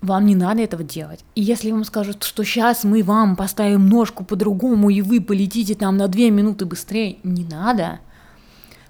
Вам 0.00 0.26
не 0.26 0.34
надо 0.34 0.62
этого 0.62 0.82
делать. 0.82 1.24
И 1.36 1.42
если 1.42 1.70
вам 1.70 1.84
скажут, 1.84 2.24
что 2.24 2.42
сейчас 2.42 2.82
мы 2.82 3.04
вам 3.04 3.36
поставим 3.36 3.88
ножку 3.88 4.24
по-другому, 4.24 4.90
и 4.90 5.00
вы 5.00 5.20
полетите 5.20 5.76
там 5.76 5.96
на 5.96 6.08
две 6.08 6.30
минуты 6.30 6.66
быстрее, 6.66 7.18
не 7.22 7.44
надо. 7.44 8.00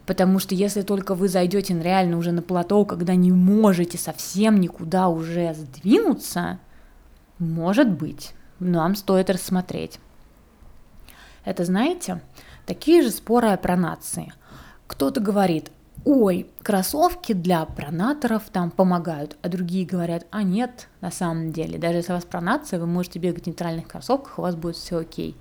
Потому 0.07 0.39
что 0.39 0.55
если 0.55 0.83
только 0.83 1.15
вы 1.15 1.29
зайдете 1.29 1.79
реально 1.81 2.17
уже 2.17 2.33
на 2.33 2.43
плато, 2.43 2.85
когда 2.85 3.15
не 3.15 3.31
можете 3.31 3.99
совсем 3.99 4.61
никуда 4.61 5.09
уже 5.09 5.55
сдвинуться, 5.55 6.59
может 7.39 7.89
быть, 7.89 8.35
нам 8.59 8.97
стоит 8.97 9.31
рассмотреть. 9.31 9.99
Это, 11.45 11.65
знаете, 11.65 12.21
такие 12.67 13.03
же 13.03 13.11
споры 13.11 13.49
о 13.49 13.57
пронации. 13.57 14.33
Кто-то 14.87 15.21
говорит, 15.21 15.71
ой, 16.05 16.49
кроссовки 16.63 17.33
для 17.33 17.65
пронаторов 17.65 18.45
там 18.53 18.71
помогают, 18.71 19.37
а 19.43 19.49
другие 19.49 19.87
говорят, 19.87 20.27
а 20.31 20.43
нет, 20.43 20.89
на 21.01 21.11
самом 21.11 21.53
деле, 21.53 21.79
даже 21.79 21.99
если 21.99 22.13
у 22.13 22.17
вас 22.17 22.25
пронация, 22.25 22.79
вы 22.79 22.87
можете 22.87 23.19
бегать 23.19 23.45
в 23.45 23.47
нейтральных 23.47 23.89
кроссовках, 23.89 24.39
у 24.39 24.43
вас 24.43 24.55
будет 24.55 24.77
все 24.77 24.99
окей. 24.99 25.37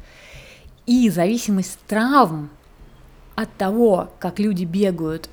И 0.85 1.09
зависимость 1.09 1.79
травм 1.87 2.49
от 3.41 3.53
того, 3.55 4.11
как 4.19 4.39
люди 4.39 4.63
бегают 4.65 5.29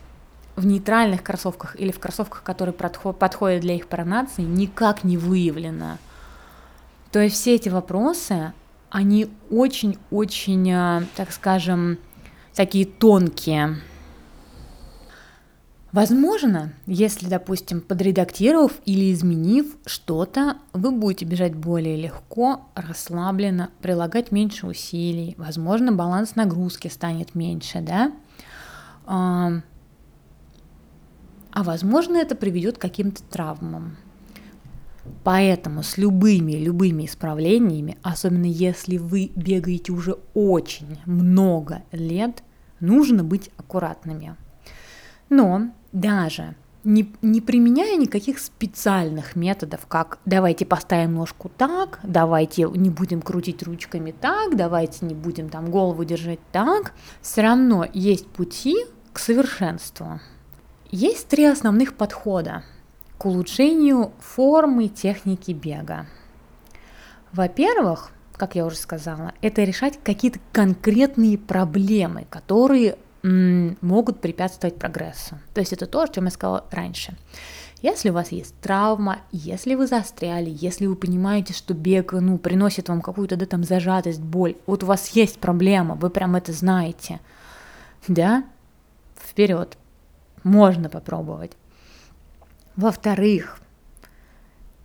в 0.56 0.66
нейтральных 0.66 1.22
кроссовках 1.22 1.78
или 1.78 1.92
в 1.92 2.00
кроссовках, 2.00 2.42
которые 2.42 2.74
подходят 2.74 3.60
для 3.60 3.74
их 3.74 3.86
пронации, 3.86 4.42
никак 4.42 5.04
не 5.04 5.16
выявлена. 5.16 5.98
То 7.12 7.20
есть 7.20 7.36
все 7.36 7.54
эти 7.54 7.68
вопросы, 7.68 8.52
они 8.90 9.30
очень-очень, 9.50 10.70
э, 10.70 11.02
так 11.16 11.32
скажем, 11.32 11.98
такие 12.54 12.86
тонкие. 12.86 13.76
Возможно, 15.90 16.74
если, 16.86 17.28
допустим, 17.28 17.80
подредактировав 17.80 18.72
или 18.84 19.10
изменив 19.12 19.76
что-то, 19.86 20.58
вы 20.74 20.90
будете 20.90 21.24
бежать 21.24 21.54
более 21.54 21.96
легко, 21.96 22.68
расслабленно, 22.74 23.70
прилагать 23.80 24.30
меньше 24.30 24.66
усилий. 24.66 25.34
Возможно, 25.38 25.90
баланс 25.92 26.36
нагрузки 26.36 26.88
станет 26.88 27.34
меньше, 27.34 27.80
да? 27.80 28.12
А, 29.06 29.62
возможно, 31.54 32.18
это 32.18 32.34
приведет 32.34 32.76
к 32.76 32.82
каким-то 32.82 33.22
травмам. 33.22 33.96
Поэтому 35.24 35.82
с 35.82 35.96
любыми, 35.96 36.52
любыми 36.52 37.06
исправлениями, 37.06 37.96
особенно 38.02 38.44
если 38.44 38.98
вы 38.98 39.32
бегаете 39.34 39.92
уже 39.92 40.18
очень 40.34 40.98
много 41.06 41.82
лет, 41.92 42.42
нужно 42.78 43.24
быть 43.24 43.50
аккуратными. 43.56 44.36
Но 45.30 45.70
даже 45.92 46.54
не, 46.84 47.12
не 47.22 47.40
применяя 47.40 47.96
никаких 47.96 48.38
специальных 48.38 49.36
методов, 49.36 49.86
как 49.86 50.18
давайте 50.24 50.64
поставим 50.64 51.14
ножку 51.14 51.50
так, 51.54 52.00
давайте 52.02 52.62
не 52.74 52.90
будем 52.90 53.20
крутить 53.20 53.62
ручками 53.62 54.12
так, 54.18 54.56
давайте 54.56 55.04
не 55.04 55.14
будем 55.14 55.48
там 55.48 55.70
голову 55.70 56.04
держать 56.04 56.40
так, 56.52 56.94
все 57.20 57.42
равно 57.42 57.86
есть 57.92 58.26
пути 58.26 58.76
к 59.12 59.18
совершенству. 59.18 60.20
Есть 60.90 61.28
три 61.28 61.44
основных 61.44 61.94
подхода 61.94 62.62
к 63.18 63.26
улучшению 63.26 64.12
формы 64.20 64.88
техники 64.88 65.50
бега. 65.50 66.06
Во-первых, 67.32 68.12
как 68.38 68.54
я 68.54 68.64
уже 68.64 68.76
сказала, 68.76 69.34
это 69.42 69.64
решать 69.64 69.98
какие-то 70.02 70.38
конкретные 70.52 71.36
проблемы, 71.36 72.26
которые 72.30 72.96
могут 73.80 74.20
препятствовать 74.20 74.76
прогрессу. 74.76 75.38
То 75.54 75.60
есть 75.60 75.72
это 75.72 75.86
то, 75.86 76.02
о 76.02 76.08
чем 76.08 76.24
я 76.26 76.30
сказала 76.30 76.64
раньше. 76.70 77.16
Если 77.80 78.10
у 78.10 78.12
вас 78.12 78.32
есть 78.32 78.54
травма, 78.60 79.20
если 79.30 79.76
вы 79.76 79.86
застряли, 79.86 80.50
если 80.52 80.86
вы 80.86 80.96
понимаете, 80.96 81.54
что 81.54 81.74
бег 81.74 82.12
ну, 82.12 82.36
приносит 82.36 82.88
вам 82.88 83.00
какую-то 83.00 83.36
да, 83.36 83.46
там, 83.46 83.62
зажатость, 83.62 84.20
боль, 84.20 84.56
вот 84.66 84.82
у 84.82 84.86
вас 84.86 85.08
есть 85.10 85.38
проблема, 85.38 85.94
вы 85.94 86.10
прям 86.10 86.34
это 86.34 86.52
знаете, 86.52 87.20
да, 88.08 88.44
вперед, 89.16 89.78
можно 90.42 90.88
попробовать. 90.88 91.52
Во-вторых, 92.74 93.60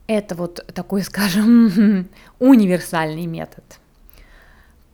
это 0.05 0.35
вот 0.35 0.63
такой, 0.73 1.01
скажем, 1.03 2.07
универсальный 2.39 3.25
метод. 3.25 3.63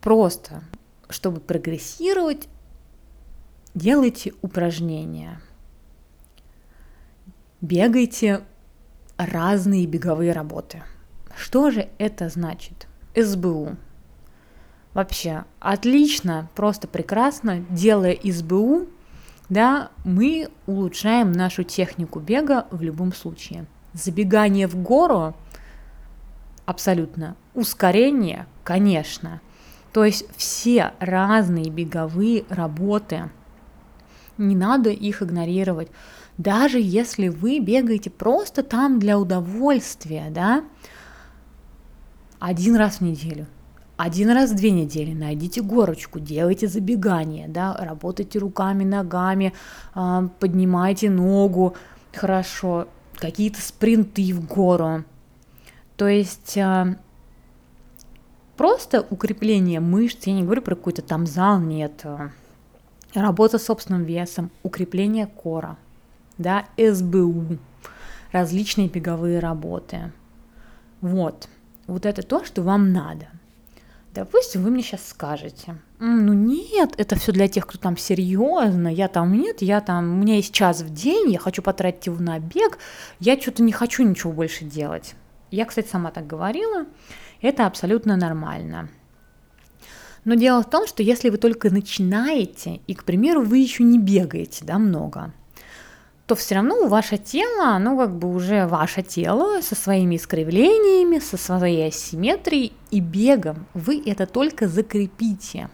Просто, 0.00 0.62
чтобы 1.10 1.40
прогрессировать, 1.40 2.48
делайте 3.74 4.32
упражнения. 4.42 5.40
Бегайте 7.60 8.42
разные 9.16 9.86
беговые 9.86 10.32
работы. 10.32 10.82
Что 11.36 11.70
же 11.70 11.88
это 11.98 12.28
значит? 12.28 12.86
СБУ. 13.14 13.76
Вообще, 14.94 15.44
отлично, 15.60 16.48
просто 16.54 16.88
прекрасно, 16.88 17.60
делая 17.70 18.18
СБУ, 18.24 18.88
да, 19.48 19.90
мы 20.04 20.48
улучшаем 20.66 21.32
нашу 21.32 21.62
технику 21.62 22.18
бега 22.18 22.66
в 22.70 22.82
любом 22.82 23.12
случае. 23.12 23.66
Забегание 23.92 24.66
в 24.66 24.76
гору 24.76 25.36
абсолютно. 26.66 27.36
Ускорение, 27.54 28.46
конечно. 28.64 29.40
То 29.92 30.04
есть 30.04 30.24
все 30.36 30.92
разные 30.98 31.68
беговые 31.70 32.44
работы– 32.48 33.30
не 34.38 34.56
надо 34.56 34.90
их 34.90 35.22
игнорировать. 35.22 35.88
Даже 36.38 36.78
если 36.80 37.28
вы 37.28 37.58
бегаете 37.58 38.10
просто 38.10 38.62
там 38.62 38.98
для 38.98 39.18
удовольствия, 39.18 40.28
да, 40.30 40.64
один 42.38 42.76
раз 42.76 42.96
в 42.96 43.00
неделю, 43.02 43.46
один 43.98 44.30
раз 44.30 44.52
в 44.52 44.56
две 44.56 44.70
недели 44.70 45.12
найдите 45.12 45.60
горочку, 45.60 46.18
делайте 46.18 46.66
забегание, 46.68 47.46
да, 47.48 47.76
работайте 47.78 48.38
руками, 48.38 48.84
ногами, 48.84 49.52
а, 49.92 50.28
поднимайте 50.38 51.10
ногу, 51.10 51.76
хорошо, 52.14 52.88
какие-то 53.16 53.60
спринты 53.60 54.32
в 54.32 54.46
гору. 54.46 55.04
То 55.98 56.08
есть 56.08 56.56
а, 56.56 56.96
просто 58.56 59.06
укрепление 59.10 59.80
мышц, 59.80 60.26
я 60.26 60.32
не 60.32 60.44
говорю 60.44 60.62
про 60.62 60.76
какой-то 60.76 61.02
там 61.02 61.26
зал, 61.26 61.60
нет, 61.60 62.02
работа 63.14 63.58
с 63.58 63.64
собственным 63.64 64.04
весом, 64.04 64.50
укрепление 64.62 65.26
кора, 65.26 65.76
да, 66.38 66.66
СБУ, 66.76 67.58
различные 68.32 68.88
беговые 68.88 69.38
работы. 69.38 70.12
Вот, 71.00 71.48
вот 71.86 72.06
это 72.06 72.22
то, 72.22 72.44
что 72.44 72.62
вам 72.62 72.92
надо. 72.92 73.26
Допустим, 74.12 74.62
вы 74.62 74.70
мне 74.70 74.82
сейчас 74.82 75.06
скажете, 75.06 75.76
ну 76.00 76.32
нет, 76.32 76.94
это 76.96 77.14
все 77.14 77.30
для 77.30 77.46
тех, 77.46 77.66
кто 77.66 77.78
там 77.78 77.96
серьезно, 77.96 78.88
я 78.88 79.06
там 79.06 79.32
нет, 79.32 79.62
я 79.62 79.80
там, 79.80 80.12
у 80.12 80.22
меня 80.22 80.36
есть 80.36 80.52
час 80.52 80.82
в 80.82 80.92
день, 80.92 81.30
я 81.30 81.38
хочу 81.38 81.62
потратить 81.62 82.06
его 82.06 82.20
на 82.20 82.40
бег, 82.40 82.78
я 83.20 83.40
что-то 83.40 83.62
не 83.62 83.70
хочу 83.70 84.02
ничего 84.02 84.32
больше 84.32 84.64
делать. 84.64 85.14
Я, 85.52 85.64
кстати, 85.64 85.88
сама 85.88 86.10
так 86.10 86.26
говорила, 86.26 86.86
это 87.40 87.66
абсолютно 87.66 88.16
нормально. 88.16 88.88
Но 90.24 90.34
дело 90.34 90.62
в 90.62 90.68
том, 90.68 90.86
что 90.86 91.02
если 91.02 91.30
вы 91.30 91.38
только 91.38 91.70
начинаете, 91.70 92.80
и, 92.86 92.94
к 92.94 93.04
примеру, 93.04 93.42
вы 93.42 93.58
еще 93.58 93.82
не 93.82 93.98
бегаете, 93.98 94.64
да, 94.64 94.78
много, 94.78 95.32
то 96.26 96.36
все 96.36 96.56
равно 96.56 96.86
ваше 96.86 97.18
тело, 97.18 97.70
оно 97.70 97.96
как 97.96 98.16
бы 98.16 98.32
уже 98.32 98.66
ваше 98.66 99.02
тело 99.02 99.60
со 99.62 99.74
своими 99.74 100.16
искривлениями, 100.16 101.18
со 101.18 101.36
своей 101.36 101.88
асимметрией 101.88 102.72
и 102.90 103.00
бегом. 103.00 103.66
Вы 103.74 104.02
это 104.06 104.26
только 104.26 104.68
закрепите. 104.68 105.70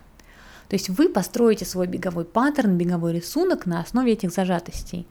То 0.69 0.75
есть 0.75 0.89
вы 0.89 1.09
построите 1.09 1.65
свой 1.65 1.87
беговой 1.87 2.25
паттерн, 2.25 2.79
беговой 2.79 3.13
рисунок 3.13 3.67
на 3.67 3.81
основе 3.81 4.13
этих 4.13 4.33
зажатостей. 4.33 5.07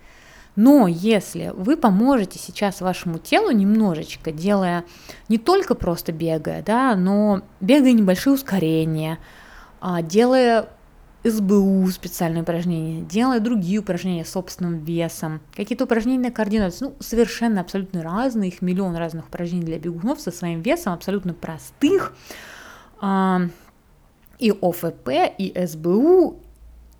Но 0.55 0.87
если 0.87 1.51
вы 1.55 1.75
поможете 1.75 2.39
сейчас 2.39 2.79
вашему 2.79 3.19
телу 3.19 3.51
немножечко, 3.51 4.31
делая 4.31 4.85
не 5.27 5.37
только 5.37 5.75
просто 5.75 6.11
бегая, 6.11 6.63
да, 6.63 6.95
но 6.95 7.41
бегая 7.59 7.91
небольшие 7.91 8.33
ускорения, 8.33 9.19
а, 9.81 10.01
делая 10.01 10.69
СБУ 11.25 11.87
специальные 11.89 12.43
упражнения, 12.43 13.01
делая 13.01 13.39
другие 13.39 13.79
упражнения 13.79 14.23
собственным 14.23 14.77
весом, 14.83 15.41
какие-то 15.55 15.85
упражнения 15.85 16.29
на 16.29 16.31
координацию, 16.31 16.89
ну, 16.89 16.95
совершенно 16.99 17.61
абсолютно 17.61 18.03
разные, 18.03 18.49
их 18.49 18.61
миллион 18.61 18.95
разных 18.95 19.27
упражнений 19.27 19.65
для 19.65 19.79
бегунов 19.79 20.21
со 20.21 20.31
своим 20.31 20.61
весом, 20.61 20.93
абсолютно 20.93 21.33
простых, 21.33 22.15
а, 23.01 23.41
и 24.37 24.51
ОФП, 24.51 25.09
и 25.37 25.65
СБУ, 25.65 26.39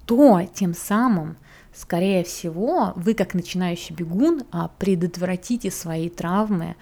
то 0.06 0.42
тем 0.54 0.74
самым 0.74 1.38
скорее 1.76 2.24
всего, 2.24 2.94
вы 2.96 3.14
как 3.14 3.34
начинающий 3.34 3.94
бегун 3.94 4.44
а, 4.52 4.70
предотвратите 4.80 5.70
свои 5.70 6.10
травмы 6.10 6.76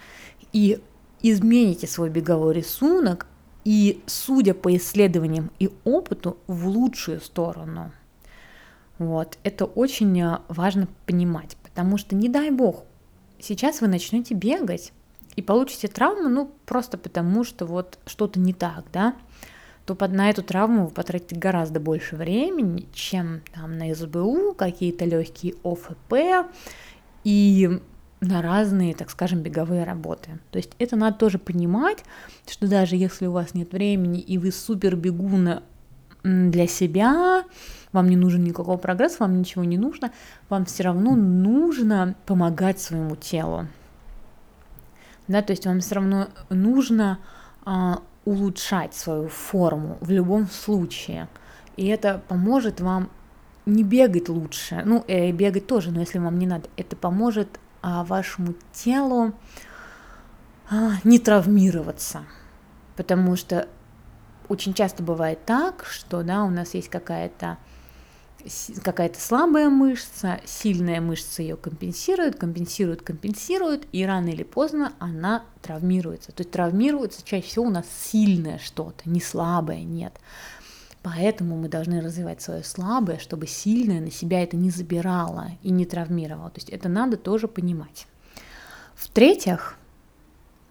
и 0.51 0.79
измените 1.21 1.87
свой 1.87 2.09
беговой 2.09 2.53
рисунок 2.53 3.25
и, 3.65 4.01
судя 4.05 4.53
по 4.53 4.75
исследованиям 4.75 5.51
и 5.59 5.69
опыту, 5.83 6.37
в 6.47 6.67
лучшую 6.67 7.21
сторону. 7.21 7.91
Вот, 8.99 9.37
это 9.43 9.65
очень 9.65 10.21
а, 10.21 10.43
важно 10.47 10.87
понимать, 11.05 11.57
потому 11.63 11.97
что, 11.97 12.15
не 12.15 12.29
дай 12.29 12.51
бог, 12.51 12.83
сейчас 13.39 13.81
вы 13.81 13.87
начнете 13.87 14.35
бегать 14.35 14.93
и 15.35 15.41
получите 15.41 15.87
травму, 15.87 16.29
ну, 16.29 16.51
просто 16.65 16.97
потому 16.97 17.43
что 17.43 17.65
вот 17.65 17.97
что-то 18.05 18.39
не 18.39 18.53
так, 18.53 18.85
да, 18.93 19.15
то 19.85 19.95
под, 19.95 20.13
на 20.13 20.29
эту 20.29 20.43
травму 20.43 20.85
вы 20.85 20.91
потратите 20.91 21.35
гораздо 21.35 21.79
больше 21.79 22.15
времени, 22.15 22.87
чем 22.93 23.41
там 23.53 23.77
на 23.77 23.93
СБУ, 23.93 24.53
какие-то 24.53 25.05
легкие 25.05 25.55
ОФП 25.63 26.47
и 27.23 27.79
на 28.21 28.41
разные, 28.41 28.95
так 28.95 29.09
скажем, 29.09 29.41
беговые 29.41 29.83
работы. 29.83 30.39
То 30.51 30.57
есть 30.57 30.71
это 30.79 30.95
надо 30.95 31.17
тоже 31.17 31.37
понимать, 31.37 32.03
что 32.47 32.67
даже 32.67 32.95
если 32.95 33.25
у 33.27 33.33
вас 33.33 33.53
нет 33.53 33.73
времени 33.73 34.21
и 34.21 34.37
вы 34.37 34.51
супер 34.51 34.95
бегун 34.95 35.59
для 36.23 36.67
себя, 36.67 37.43
вам 37.91 38.09
не 38.09 38.15
нужен 38.15 38.43
никакого 38.43 38.77
прогресса, 38.77 39.17
вам 39.19 39.39
ничего 39.39 39.65
не 39.65 39.77
нужно, 39.77 40.11
вам 40.47 40.65
все 40.65 40.83
равно 40.83 41.15
нужно 41.15 42.15
помогать 42.25 42.79
своему 42.79 43.17
телу. 43.17 43.67
Да, 45.27 45.41
то 45.41 45.51
есть 45.51 45.65
вам 45.65 45.81
все 45.81 45.95
равно 45.95 46.27
нужно 46.49 47.19
а, 47.65 48.01
улучшать 48.25 48.93
свою 48.93 49.27
форму 49.27 49.97
в 50.01 50.09
любом 50.09 50.47
случае. 50.47 51.27
И 51.75 51.87
это 51.87 52.21
поможет 52.27 52.79
вам 52.81 53.09
не 53.65 53.83
бегать 53.83 54.29
лучше, 54.29 54.81
ну, 54.85 55.03
э, 55.07 55.31
бегать 55.31 55.67
тоже, 55.67 55.91
но 55.91 56.01
если 56.01 56.19
вам 56.19 56.37
не 56.37 56.47
надо, 56.47 56.69
это 56.75 56.95
поможет 56.95 57.59
а, 57.81 58.03
вашему 58.03 58.55
телу 58.71 59.33
а, 60.69 60.93
не 61.03 61.19
травмироваться, 61.19 62.23
потому 62.95 63.35
что 63.35 63.67
очень 64.49 64.73
часто 64.73 65.03
бывает 65.03 65.45
так, 65.45 65.85
что, 65.85 66.23
да, 66.23 66.43
у 66.43 66.49
нас 66.49 66.73
есть 66.73 66.89
какая-то 66.89 67.57
какая-то 68.83 69.19
слабая 69.19 69.69
мышца, 69.69 70.41
сильная 70.45 71.01
мышца 71.01 71.41
ее 71.41 71.55
компенсирует, 71.55 72.37
компенсирует, 72.37 73.01
компенсирует, 73.01 73.87
и 73.91 74.05
рано 74.05 74.29
или 74.29 74.43
поздно 74.43 74.93
она 74.99 75.43
травмируется. 75.61 76.31
То 76.31 76.41
есть 76.41 76.51
травмируется 76.51 77.23
чаще 77.23 77.47
всего 77.47 77.65
у 77.65 77.69
нас 77.69 77.85
сильное 78.01 78.59
что-то, 78.59 79.09
не 79.09 79.21
слабое, 79.21 79.83
нет. 79.83 80.13
Поэтому 81.03 81.57
мы 81.57 81.67
должны 81.67 82.01
развивать 82.01 82.41
свое 82.41 82.63
слабое, 82.63 83.17
чтобы 83.17 83.47
сильное 83.47 83.99
на 83.99 84.11
себя 84.11 84.41
это 84.41 84.55
не 84.55 84.69
забирало 84.69 85.51
и 85.61 85.69
не 85.69 85.85
травмировало. 85.85 86.49
То 86.49 86.59
есть 86.59 86.69
это 86.69 86.87
надо 86.87 87.17
тоже 87.17 87.47
понимать. 87.47 88.07
В-третьих, 88.95 89.77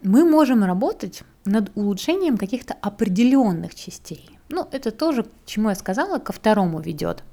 мы 0.03 0.25
можем 0.25 0.65
работать 0.65 1.23
над 1.45 1.71
улучшением 1.75 2.39
каких-то 2.39 2.75
определенных 2.75 3.75
частей. 3.75 4.39
Ну, 4.49 4.67
это 4.71 4.91
тоже, 4.91 5.27
чему 5.45 5.69
я 5.69 5.75
сказала, 5.75 6.19
ко 6.19 6.33
второму 6.33 6.81
ведет– 6.81 7.25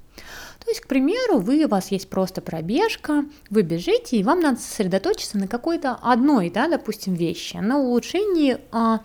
То 0.60 0.68
есть, 0.68 0.80
к 0.80 0.86
примеру, 0.86 1.38
вы, 1.38 1.64
у 1.64 1.68
вас 1.68 1.90
есть 1.90 2.10
просто 2.10 2.40
пробежка, 2.40 3.24
вы 3.48 3.62
бежите, 3.62 4.18
и 4.18 4.22
вам 4.22 4.40
надо 4.40 4.60
сосредоточиться 4.60 5.38
на 5.38 5.48
какой-то 5.48 5.98
одной, 6.02 6.50
да, 6.50 6.68
допустим, 6.68 7.14
вещи, 7.14 7.56
на 7.56 7.78
улучшении 7.78 8.58
а, 8.70 9.00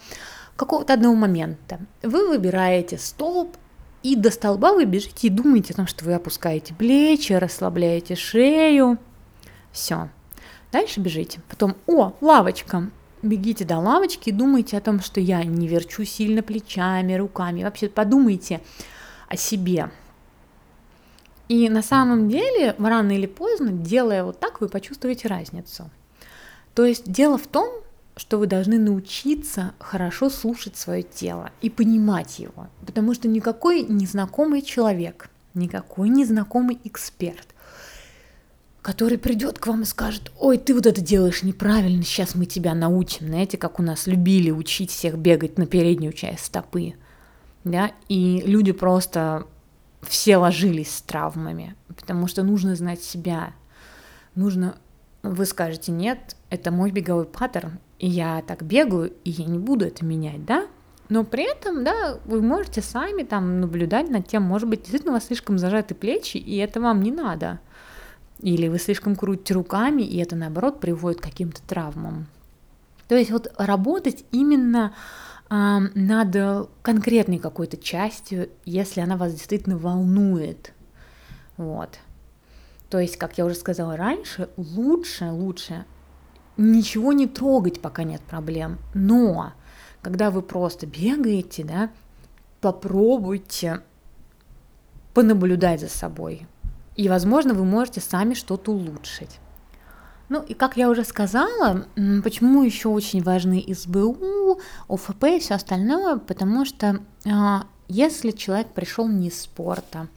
какого-то 0.56 0.93
одного 0.93 1.15
момента. 1.15 1.80
Вы 2.04 2.28
выбираете 2.28 2.97
столб, 2.97 3.56
и 4.04 4.15
до 4.15 4.30
столба 4.30 4.73
вы 4.73 4.86
бежите 4.86 5.28
и 5.28 5.32
думаете 5.32 5.73
о 5.73 5.78
том, 5.78 5.88
что 5.88 6.06
вы 6.06 6.13
опускаете 6.13 6.75
плечи, 6.75 7.34
расслабляете 7.34 8.15
шею. 8.15 8.99
Все. 9.71 10.10
Дальше 10.71 10.99
бежите. 10.99 11.41
Потом, 11.49 11.75
о, 11.88 12.13
лавочка. 12.21 12.91
Бегите 13.23 13.65
до 13.65 13.80
лавочки 13.80 14.30
и 14.30 14.32
думайте 14.32 14.78
о 14.78 14.82
том, 14.82 14.99
что 14.99 15.19
я 15.19 15.43
не 15.43 15.67
верчу 15.67 16.04
сильно 16.04 16.43
плечами, 16.43 17.15
руками. 17.15 17.63
Вообще 17.63 17.89
подумайте 17.89 18.62
о 19.28 19.38
себе. 19.38 19.89
И 21.48 21.70
на 21.70 21.82
самом 21.82 22.28
деле, 22.28 22.76
рано 22.78 23.12
или 23.12 23.28
поздно, 23.28 23.72
делая 23.72 24.24
вот 24.24 24.40
так, 24.40 24.62
вы 24.62 24.68
почувствуете 24.68 25.28
разницу. 25.28 25.90
То 26.74 26.86
есть 26.86 27.12
дело 27.12 27.38
в 27.38 27.48
том, 27.48 27.70
что 28.18 28.38
вы 28.38 28.48
должны 28.48 28.80
научиться 28.80 29.74
хорошо 29.80 30.30
слушать 30.30 30.78
свое 30.78 31.04
тело 31.04 31.52
и 31.62 31.70
понимать 31.70 32.40
его, 32.40 32.68
потому 32.86 33.14
что 33.14 33.28
никакой 33.28 33.84
незнакомый 33.84 34.62
человек, 34.62 35.30
никакой 35.54 36.10
незнакомый 36.10 36.80
эксперт, 36.84 37.48
который 38.82 39.18
придет 39.18 39.60
к 39.60 39.68
вам 39.68 39.82
и 39.82 39.86
скажет, 39.86 40.32
ой, 40.40 40.58
ты 40.58 40.74
вот 40.74 40.86
это 40.86 41.02
делаешь 41.02 41.44
неправильно, 41.44 42.04
сейчас 42.04 42.36
мы 42.36 42.46
тебя 42.46 42.74
научим, 42.74 43.28
знаете, 43.28 43.58
как 43.58 43.80
у 43.80 43.84
нас 43.84 44.08
любили 44.08 44.52
учить 44.52 44.92
всех 44.92 45.18
бегать 45.18 45.58
на 45.58 45.66
переднюю 45.66 46.14
часть 46.14 46.46
стопы, 46.46 46.94
да, 47.64 47.92
и 48.08 48.44
люди 48.46 48.72
просто 48.72 49.48
все 50.08 50.38
ложились 50.38 50.96
с 50.96 51.02
травмами, 51.02 51.76
потому 51.88 52.28
что 52.28 52.44
нужно 52.44 52.76
знать 52.76 53.02
себя, 53.02 53.54
нужно 54.36 54.76
вы 55.26 55.46
скажете, 55.46 55.91
нет, 55.91 56.36
это 56.50 56.72
мой 56.72 56.91
беговой 56.91 57.26
паттерн, 57.26 57.80
и 58.00 58.08
я 58.08 58.44
так 58.46 58.63
бегаю, 58.63 59.12
и 59.24 59.32
я 59.32 59.46
не 59.46 59.58
буду 59.58 59.86
это 59.86 60.06
менять, 60.06 60.46
да? 60.46 60.68
Но 61.10 61.24
при 61.24 61.50
этом, 61.50 61.84
да, 61.84 62.20
вы 62.26 62.41
можете 62.41 62.82
сами 62.82 63.24
там 63.24 63.60
наблюдать 63.60 64.10
над 64.10 64.28
тем, 64.28 64.44
может 64.44 64.70
быть, 64.70 64.82
действительно 64.82 65.12
у 65.12 65.15
вас 65.15 65.26
слишком 65.26 65.58
зажаты 65.58 65.94
плечи, 65.94 66.38
и 66.38 66.58
это 66.58 66.80
вам 66.80 67.02
не 67.02 67.12
надо. 67.12 67.60
Или 68.39 68.68
вы 68.68 68.80
слишком 68.80 69.15
крутите 69.15 69.54
руками, 69.54 70.02
и 70.02 70.18
это, 70.18 70.36
наоборот, 70.36 70.80
приводит 70.80 71.22
к 71.22 71.24
каким-то 71.24 71.62
травмам. 71.62 72.28
То 73.08 73.15
есть 73.15 73.32
вот 73.32 73.54
работать 73.58 74.26
именно 74.32 74.94
э, 75.50 75.80
над 75.94 76.70
конкретной 76.82 77.39
какой-то 77.39 77.78
частью, 77.78 78.50
если 78.65 79.02
она 79.02 79.18
вас 79.18 79.34
действительно 79.34 79.78
волнует. 79.78 80.74
Вот. 81.58 82.00
То 82.89 83.00
есть, 83.00 83.18
как 83.18 83.38
я 83.38 83.46
уже 83.46 83.56
сказала 83.56 83.98
раньше, 83.98 84.50
лучше, 84.58 85.32
лучше 85.32 85.86
ничего 86.58 87.13
не 87.13 87.28
трогать, 87.28 87.82
пока 87.82 88.04
нет 88.04 88.22
проблем. 88.22 88.78
Но 88.94 89.54
когда 90.02 90.32
вы 90.32 90.41
просто 90.41 90.86
бегаете, 90.86 91.63
да, 91.63 91.89
попробуйте 92.62 93.82
понаблюдать 95.13 95.82
за 95.82 95.89
собой. 95.89 96.48
И, 96.96 97.10
возможно, 97.10 97.54
вы 97.54 97.65
можете 97.65 98.02
сами 98.02 98.34
что-то 98.34 98.72
улучшить. 98.72 99.39
Ну 100.30 100.42
и 100.42 100.54
как 100.54 100.78
я 100.78 100.90
уже 100.90 101.04
сказала, 101.04 101.86
почему 102.24 102.64
еще 102.64 102.90
очень 102.90 103.22
важны 103.22 103.64
СБУ, 103.68 104.60
ОФП 104.88 105.24
и 105.26 105.40
все 105.40 105.56
остальное, 105.56 106.18
потому 106.18 106.66
что 106.66 107.00
а, 107.26 107.68
если 107.88 108.32
человек 108.32 108.70
пришел 108.70 109.08
не 109.08 109.28
из 109.28 109.42
спорта, 109.42 110.08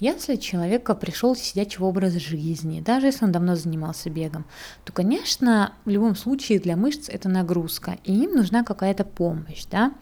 если 0.00 0.36
человек 0.36 0.98
пришел 0.98 1.36
сидячего 1.36 1.86
образа 1.86 2.18
жизни, 2.18 2.80
даже 2.80 3.06
если 3.06 3.24
он 3.24 3.32
давно 3.32 3.54
занимался 3.54 4.10
бегом, 4.10 4.44
то, 4.84 4.92
конечно, 4.92 5.72
в 5.84 5.90
любом 5.90 6.16
случае 6.16 6.58
для 6.58 6.76
мышц 6.76 7.08
это 7.08 7.28
нагрузка, 7.28 7.98
и 8.04 8.12
им 8.12 8.34
нужна 8.34 8.64
какая-то 8.64 9.04
помощь, 9.04 9.64
да. 9.70 9.92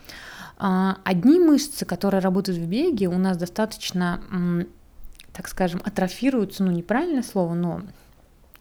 А, 0.56 0.98
одни 1.04 1.38
мышцы, 1.38 1.84
которые 1.84 2.20
работают 2.20 2.58
в 2.58 2.66
беге, 2.66 3.08
у 3.08 3.18
нас 3.18 3.36
достаточно, 3.36 4.22
так 5.34 5.48
скажем, 5.48 5.82
атрофируются, 5.84 6.64
ну 6.64 6.72
неправильное 6.72 7.22
слово, 7.22 7.54
но 7.54 7.82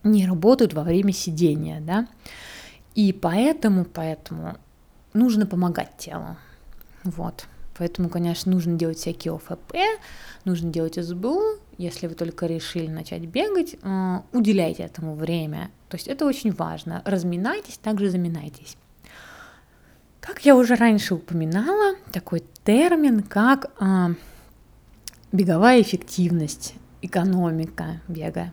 не 0.04 0.26
работают 0.26 0.74
во 0.74 0.84
время 0.84 1.14
сидения, 1.14 1.82
да. 1.82 2.08
И 2.96 3.14
поэтому, 3.14 3.86
поэтому 3.86 4.58
нужно 5.14 5.46
помогать 5.46 5.98
телу. 5.98 6.38
Вот. 7.04 7.48
Поэтому, 7.78 8.10
конечно, 8.10 8.52
нужно 8.52 8.78
делать 8.78 8.98
всякие 8.98 9.34
ОФП, 9.34 9.76
нужно 10.44 10.70
делать 10.70 11.02
СБУ. 11.02 11.60
Если 11.78 12.08
вы 12.08 12.16
только 12.16 12.46
решили 12.46 12.88
начать 12.88 13.22
бегать, 13.22 13.78
э, 13.82 14.20
уделяйте 14.34 14.84
этому 14.84 15.16
время. 15.16 15.72
То 15.88 15.96
есть 15.96 16.10
это 16.10 16.26
очень 16.26 16.52
важно. 16.52 17.02
Разминайтесь, 17.06 17.78
также 17.78 18.10
заминайтесь. 18.10 18.76
Как 20.20 20.46
я 20.46 20.58
уже 20.58 20.76
раньше 20.76 21.16
упоминала, 21.16 21.96
такой 22.12 22.44
термин, 22.66 23.24
как 23.24 23.72
э, 23.80 24.14
беговая 25.32 25.82
эффективность, 25.82 26.76
экономика 27.02 28.02
бега. 28.10 28.52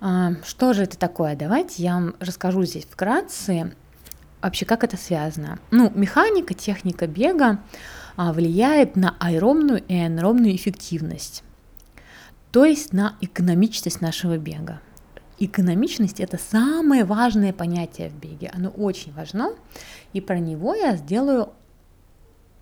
Э, 0.00 0.34
что 0.44 0.72
же 0.72 0.82
это 0.82 0.98
такое? 0.98 1.36
Давайте 1.36 1.82
я 1.82 1.94
вам 1.94 2.14
расскажу 2.20 2.64
здесь 2.64 2.84
вкратце, 2.84 3.72
вообще 4.42 4.64
как 4.64 4.84
это 4.84 4.96
связано. 4.96 5.58
Ну, 5.70 5.90
механика, 5.94 6.54
техника 6.54 7.06
бега 7.06 7.60
а, 8.16 8.32
влияет 8.32 8.96
на 8.96 9.16
аэробную 9.18 9.82
и 9.86 9.96
анаэробную 9.96 10.54
эффективность, 10.54 11.42
то 12.52 12.64
есть 12.64 12.92
на 12.92 13.16
экономичность 13.20 14.00
нашего 14.00 14.38
бега. 14.38 14.80
Экономичность– 15.38 16.20
это 16.20 16.38
самое 16.38 17.04
важное 17.04 17.52
понятие 17.52 18.08
в 18.08 18.14
беге, 18.14 18.50
оно 18.54 18.70
очень 18.70 19.12
важно, 19.12 19.52
и 20.14 20.22
про 20.22 20.38
него 20.38 20.74
я 20.74 20.96
сделаю 20.96 21.50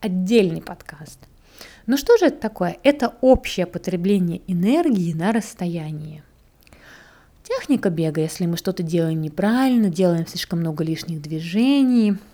отдельный 0.00 0.60
подкаст. 0.60 1.20
Ну 1.86 1.96
что 1.96 2.16
же 2.16 2.26
это 2.26 2.38
такое? 2.38 2.78
Это 2.82 3.14
общее 3.20 3.66
потребление 3.66 4.40
энергии 4.48 5.12
на 5.12 5.32
расстоянии. 5.32 6.24
Техника 7.44 7.90
бега, 7.90 8.20
если 8.20 8.46
мы 8.46 8.56
что-то 8.56 8.82
делаем 8.82 9.20
неправильно, 9.20 9.88
делаем 9.90 10.26
слишком 10.26 10.60
много 10.60 10.82
лишних 10.82 11.22
движений– 11.22 12.16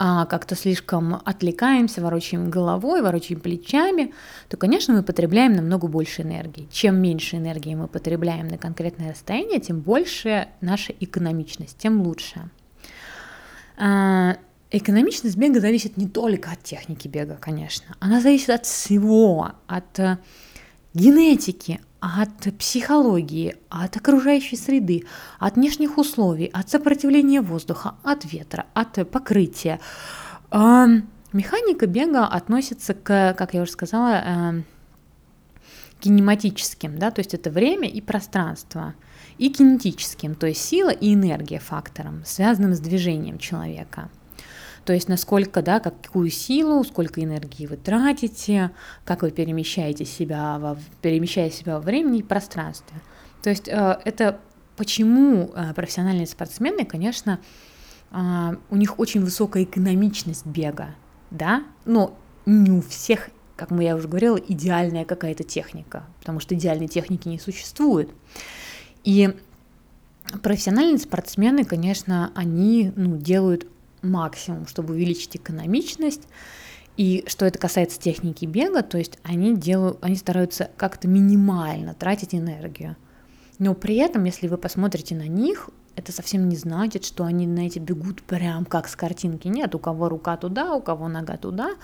а 0.00 0.26
как-то 0.26 0.54
слишком 0.54 1.20
отвлекаемся, 1.24 2.00
ворочаем 2.00 2.50
головой, 2.50 3.02
ворочаем 3.02 3.40
плечами, 3.40 4.14
то, 4.48 4.56
конечно, 4.56 4.94
мы 4.94 5.02
потребляем 5.02 5.54
намного 5.54 5.88
больше 5.88 6.22
энергии. 6.22 6.68
Чем 6.70 7.02
меньше 7.02 7.36
энергии 7.36 7.74
мы 7.74 7.88
потребляем 7.88 8.46
на 8.46 8.58
конкретное 8.58 9.10
расстояние, 9.10 9.58
тем 9.58 9.80
больше 9.80 10.48
наша 10.60 10.94
экономичность, 11.00 11.78
тем 11.78 12.02
лучше. 12.02 12.48
А, 13.76 14.36
экономичность 14.70 15.36
бега 15.36 15.58
зависит 15.58 15.96
не 15.96 16.06
только 16.06 16.52
от 16.52 16.62
техники 16.62 17.08
бега, 17.08 17.36
конечно. 17.40 17.96
Она 17.98 18.20
зависит 18.20 18.50
от 18.50 18.66
всего, 18.66 19.50
от 19.66 19.98
э, 19.98 20.18
генетики, 20.94 21.80
от 22.00 22.56
психологии, 22.58 23.56
от 23.68 23.96
окружающей 23.96 24.56
среды, 24.56 25.04
от 25.38 25.56
внешних 25.56 25.98
условий, 25.98 26.46
от 26.52 26.70
сопротивления 26.70 27.40
воздуха, 27.40 27.96
от 28.02 28.24
ветра, 28.24 28.66
от 28.74 29.10
покрытия. 29.10 29.80
Механика 30.50 31.86
бега 31.86 32.26
относится 32.26 32.94
к, 32.94 33.34
как 33.36 33.54
я 33.54 33.62
уже 33.62 33.72
сказала, 33.72 34.54
кинематическим, 36.00 36.98
да, 36.98 37.10
то 37.10 37.18
есть 37.18 37.34
это 37.34 37.50
время 37.50 37.88
и 37.88 38.00
пространство, 38.00 38.94
и 39.36 39.50
кинетическим, 39.50 40.36
то 40.36 40.46
есть 40.46 40.62
сила 40.62 40.90
и 40.90 41.12
энергия 41.12 41.58
фактором, 41.58 42.22
связанным 42.24 42.74
с 42.74 42.80
движением 42.80 43.38
человека. 43.38 44.08
То 44.88 44.94
есть 44.94 45.06
насколько, 45.06 45.60
да, 45.60 45.80
какую 45.80 46.30
силу, 46.30 46.82
сколько 46.82 47.22
энергии 47.22 47.66
вы 47.66 47.76
тратите, 47.76 48.70
как 49.04 49.20
вы 49.20 49.30
перемещаете 49.30 50.06
себя 50.06 50.58
во, 50.58 50.78
перемещая 51.02 51.50
себя 51.50 51.74
во 51.74 51.82
времени 51.82 52.20
и 52.20 52.22
пространстве. 52.22 52.96
То 53.42 53.50
есть 53.50 53.68
э, 53.68 53.98
это 54.06 54.40
почему 54.78 55.50
э, 55.54 55.74
профессиональные 55.74 56.26
спортсмены, 56.26 56.86
конечно, 56.86 57.38
э, 58.12 58.56
у 58.70 58.76
них 58.76 58.98
очень 58.98 59.20
высокая 59.20 59.64
экономичность 59.64 60.46
бега, 60.46 60.94
да, 61.30 61.64
но 61.84 62.16
не 62.46 62.70
у 62.70 62.80
всех, 62.80 63.28
как 63.56 63.70
я 63.72 63.94
уже 63.94 64.08
говорила, 64.08 64.38
идеальная 64.38 65.04
какая-то 65.04 65.44
техника, 65.44 66.04
потому 66.20 66.40
что 66.40 66.54
идеальной 66.54 66.88
техники 66.88 67.28
не 67.28 67.38
существует. 67.38 68.08
И 69.04 69.36
профессиональные 70.42 70.96
спортсмены, 70.96 71.64
конечно, 71.64 72.32
они 72.34 72.90
ну, 72.96 73.18
делают 73.18 73.66
максимум, 74.02 74.66
чтобы 74.66 74.94
увеличить 74.94 75.36
экономичность. 75.36 76.28
И 76.96 77.24
что 77.28 77.46
это 77.46 77.58
касается 77.58 78.00
техники 78.00 78.44
бега, 78.44 78.82
то 78.82 78.98
есть 78.98 79.18
они 79.22 79.56
делают, 79.56 79.98
они 80.02 80.16
стараются 80.16 80.70
как-то 80.76 81.06
минимально 81.06 81.94
тратить 81.94 82.34
энергию. 82.34 82.96
Но 83.60 83.74
при 83.74 83.96
этом, 83.96 84.24
если 84.24 84.48
вы 84.48 84.58
посмотрите 84.58 85.14
на 85.14 85.28
них, 85.28 85.70
это 85.94 86.12
совсем 86.12 86.48
не 86.48 86.56
значит, 86.56 87.04
что 87.04 87.24
они, 87.24 87.46
знаете, 87.46 87.80
бегут 87.80 88.22
прям 88.22 88.64
как 88.64 88.88
с 88.88 88.96
картинки. 88.96 89.48
Нет, 89.48 89.74
у 89.74 89.78
кого 89.78 90.08
рука 90.08 90.36
туда, 90.36 90.74
у 90.74 90.82
кого 90.82 91.08
нога 91.08 91.36
туда. 91.36 91.74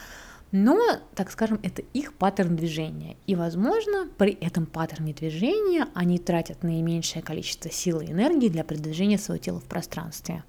но, 0.57 0.79
так 1.16 1.33
скажем, 1.33 1.59
это 1.64 1.83
их 1.83 2.14
паттерн 2.14 2.55
движения. 2.55 3.16
И, 3.27 3.35
возможно, 3.35 4.09
при 4.16 4.35
этом 4.35 4.66
паттерне 4.66 5.12
движения 5.12 5.88
они 5.94 6.18
тратят 6.20 6.62
наименьшее 6.62 7.22
количество 7.22 7.72
силы 7.72 8.05
и 8.05 8.12
энергии 8.12 8.48
для 8.48 8.62
продвижения 8.62 9.18
своего 9.18 9.42
тела 9.42 9.59
в 9.59 9.64
пространстве. 9.64 10.44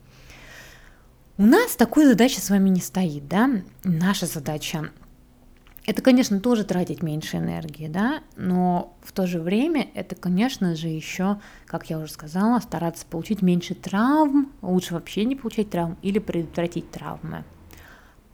У 1.38 1.44
нас 1.44 1.76
такой 1.76 2.06
задачи 2.06 2.40
с 2.40 2.50
вами 2.50 2.70
не 2.70 2.80
стоит, 2.80 3.28
да? 3.28 3.50
Наша 3.84 4.26
задача 4.26 4.92
это, 5.86 6.02
конечно, 6.02 6.40
тоже 6.40 6.64
тратить 6.64 7.04
меньше 7.04 7.38
энергии, 7.38 7.88
да, 7.88 8.22
но 8.38 8.98
в 9.04 9.12
то 9.12 9.28
же 9.28 9.40
время 9.40 9.88
это, 9.94 10.16
конечно 10.16 10.76
же, 10.76 10.88
еще, 10.88 11.40
как 11.66 11.90
я 11.90 12.00
уже 12.00 12.12
сказала, 12.12 12.60
стараться 12.60 13.06
получить 13.06 13.42
меньше 13.42 13.76
травм, 13.76 14.52
лучше 14.62 14.96
вообще 14.96 15.26
не 15.26 15.36
получать 15.36 15.70
травм 15.70 15.98
или 16.02 16.20
предотвратить 16.20 16.90
травмы. 16.90 17.44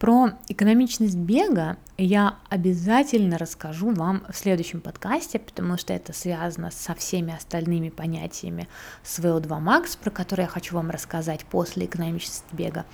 Про 0.02 0.32
экономичность 0.48 1.14
бега 1.14 1.76
я 1.96 2.34
обязательно 2.48 3.38
расскажу 3.38 3.94
вам 3.94 4.24
в 4.28 4.36
следующем 4.36 4.80
подкасте, 4.80 5.38
потому 5.38 5.78
что 5.78 5.92
это 5.92 6.12
связано 6.12 6.72
со 6.72 6.96
всеми 6.96 7.32
остальными 7.32 7.88
понятиями 7.88 8.66
с 9.04 9.20
VO2 9.20 9.46
Max, 9.46 9.96
про 9.96 10.10
которые 10.10 10.46
я 10.46 10.50
хочу 10.50 10.74
вам 10.74 10.90
рассказать 10.90 11.44
после 11.44 11.86
экономичности 11.86 12.42
бега, 12.50 12.84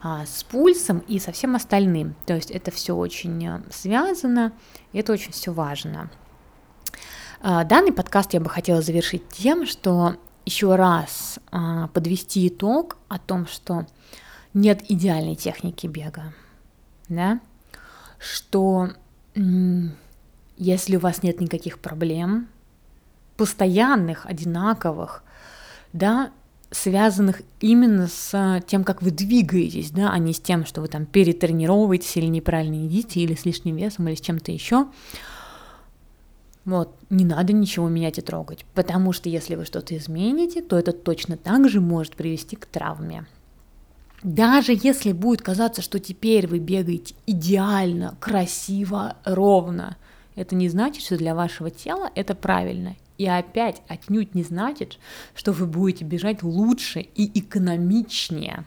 а, 0.00 0.24
с 0.24 0.42
пульсом 0.42 1.00
и 1.00 1.18
со 1.18 1.32
всем 1.32 1.54
остальным. 1.54 2.14
То 2.24 2.34
есть 2.34 2.50
это 2.50 2.70
все 2.70 2.96
очень 2.96 3.46
э, 3.46 3.60
связано, 3.70 4.54
и 4.94 5.00
это 5.00 5.12
очень 5.12 5.32
все 5.32 5.52
важно. 5.52 6.10
А, 7.42 7.64
данный 7.64 7.92
подкаст 7.92 8.32
я 8.32 8.40
бы 8.40 8.48
хотела 8.48 8.80
завершить 8.80 9.28
тем, 9.28 9.66
что 9.66 10.16
еще 10.46 10.76
раз 10.76 11.38
а, 11.50 11.88
подвести 11.88 12.48
итог 12.48 12.96
о 13.08 13.18
том, 13.18 13.46
что 13.46 13.86
нет 14.54 14.82
идеальной 14.88 15.34
техники 15.34 15.86
бега 15.86 16.32
да, 17.08 17.40
что 18.18 18.90
если 20.56 20.96
у 20.96 21.00
вас 21.00 21.22
нет 21.22 21.40
никаких 21.40 21.78
проблем, 21.78 22.48
постоянных, 23.36 24.26
одинаковых, 24.26 25.24
да, 25.92 26.30
связанных 26.70 27.42
именно 27.60 28.08
с 28.08 28.62
тем, 28.66 28.84
как 28.84 29.02
вы 29.02 29.10
двигаетесь, 29.10 29.90
да, 29.90 30.10
а 30.12 30.18
не 30.18 30.32
с 30.32 30.40
тем, 30.40 30.64
что 30.66 30.80
вы 30.80 30.88
там 30.88 31.06
перетренировываетесь 31.06 32.16
или 32.16 32.26
неправильно 32.26 32.84
едите, 32.84 33.20
или 33.20 33.34
с 33.34 33.44
лишним 33.44 33.76
весом, 33.76 34.08
или 34.08 34.14
с 34.14 34.20
чем-то 34.20 34.52
еще. 34.52 34.86
Вот, 36.64 36.96
не 37.10 37.24
надо 37.24 37.52
ничего 37.52 37.88
менять 37.88 38.18
и 38.18 38.22
трогать, 38.22 38.64
потому 38.74 39.12
что 39.12 39.28
если 39.28 39.54
вы 39.54 39.66
что-то 39.66 39.96
измените, 39.96 40.62
то 40.62 40.78
это 40.78 40.92
точно 40.92 41.36
так 41.36 41.68
же 41.68 41.80
может 41.80 42.16
привести 42.16 42.56
к 42.56 42.66
травме. 42.66 43.26
Даже 44.24 44.72
если 44.72 45.12
будет 45.12 45.42
казаться, 45.42 45.82
что 45.82 46.00
теперь 46.00 46.46
вы 46.46 46.58
бегаете 46.58 47.14
идеально, 47.26 48.16
красиво, 48.20 49.18
ровно, 49.26 49.98
это 50.34 50.54
не 50.54 50.70
значит, 50.70 51.04
что 51.04 51.18
для 51.18 51.34
вашего 51.34 51.70
тела 51.70 52.10
это 52.14 52.34
правильно. 52.34 52.96
И 53.18 53.26
опять 53.26 53.82
отнюдь 53.86 54.34
не 54.34 54.42
значит, 54.42 54.98
что 55.34 55.52
вы 55.52 55.66
будете 55.66 56.06
бежать 56.06 56.42
лучше 56.42 57.00
и 57.00 57.38
экономичнее. 57.38 58.64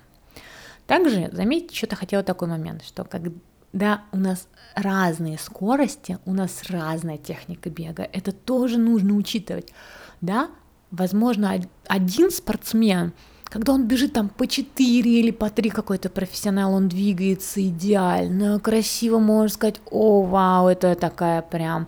Также, 0.85 1.31
заметьте, 1.33 1.75
что-то 1.75 1.95
хотела 1.95 2.21
такой 2.21 2.47
момент, 2.47 2.83
что 2.83 3.03
когда 3.03 4.03
у 4.11 4.17
нас 4.17 4.47
разные 4.75 5.39
скорости, 5.39 6.19
у 6.25 6.33
нас 6.33 6.69
разная 6.69 7.17
техника 7.17 7.71
бега, 7.71 8.03
это 8.03 8.31
тоже 8.31 8.77
нужно 8.77 9.15
учитывать. 9.15 9.73
Да, 10.21 10.51
возможно, 10.91 11.59
один 11.87 12.29
спортсмен– 12.29 13.13
когда 13.49 13.73
он 13.73 13.87
бежит 13.87 14.13
там 14.13 14.29
по 14.29 14.47
4 14.47 15.19
или 15.19 15.31
по 15.31 15.49
3 15.49 15.69
какой-то 15.69 16.09
профессионал, 16.09 16.73
он 16.73 16.89
двигается 16.89 17.65
идеально, 17.65 18.59
красиво, 18.59 19.19
можно 19.19 19.49
сказать, 19.49 19.81
о, 19.89 20.23
вау, 20.23 20.67
это 20.67 20.95
такая 20.95 21.41
прям 21.41 21.87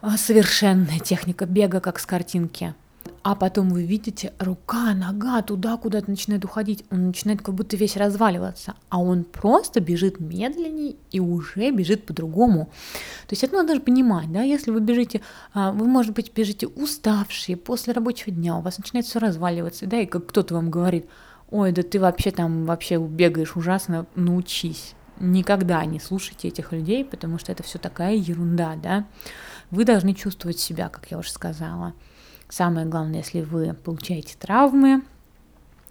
а, 0.00 0.16
совершенная 0.16 0.98
техника 0.98 1.46
бега, 1.46 1.80
как 1.80 1.98
с 1.98 2.06
картинки 2.06 2.74
а 3.24 3.36
потом 3.36 3.68
вы 3.70 3.84
видите, 3.84 4.32
рука, 4.38 4.94
нога 4.94 5.42
туда 5.42 5.76
куда-то 5.76 6.10
начинает 6.10 6.44
уходить, 6.44 6.84
он 6.90 7.08
начинает 7.08 7.40
как 7.40 7.54
будто 7.54 7.76
весь 7.76 7.96
разваливаться, 7.96 8.74
а 8.88 9.00
он 9.00 9.24
просто 9.24 9.80
бежит 9.80 10.18
медленнее 10.18 10.96
и 11.10 11.20
уже 11.20 11.70
бежит 11.70 12.04
по-другому. 12.04 12.66
То 13.28 13.32
есть 13.32 13.44
это 13.44 13.54
надо 13.54 13.76
же 13.76 13.80
понимать, 13.80 14.32
да, 14.32 14.42
если 14.42 14.72
вы 14.72 14.80
бежите, 14.80 15.20
а, 15.54 15.70
вы, 15.70 15.86
может 15.86 16.14
быть, 16.14 16.32
бежите 16.34 16.66
уставшие 16.66 17.56
после 17.56 17.92
рабочего 17.92 18.32
дня, 18.32 18.56
у 18.56 18.60
вас 18.60 18.78
начинает 18.78 19.06
все 19.06 19.20
разваливаться, 19.20 19.86
да, 19.86 20.00
и 20.00 20.06
как 20.06 20.26
кто-то 20.26 20.54
вам 20.54 20.70
говорит, 20.70 21.06
ой, 21.50 21.70
да 21.70 21.82
ты 21.82 22.00
вообще 22.00 22.32
там 22.32 22.66
вообще 22.66 22.98
бегаешь 22.98 23.56
ужасно, 23.56 24.06
научись. 24.16 24.94
Никогда 25.20 25.84
не 25.84 26.00
слушайте 26.00 26.48
этих 26.48 26.72
людей, 26.72 27.04
потому 27.04 27.38
что 27.38 27.52
это 27.52 27.62
все 27.62 27.78
такая 27.78 28.14
ерунда, 28.14 28.74
да. 28.82 29.06
Вы 29.70 29.84
должны 29.84 30.14
чувствовать 30.14 30.58
себя, 30.58 30.88
как 30.88 31.10
я 31.10 31.18
уже 31.18 31.30
сказала. 31.30 31.94
Самое 32.52 32.84
главное, 32.84 33.20
если 33.20 33.40
вы 33.40 33.72
получаете 33.72 34.36
травмы, 34.38 35.00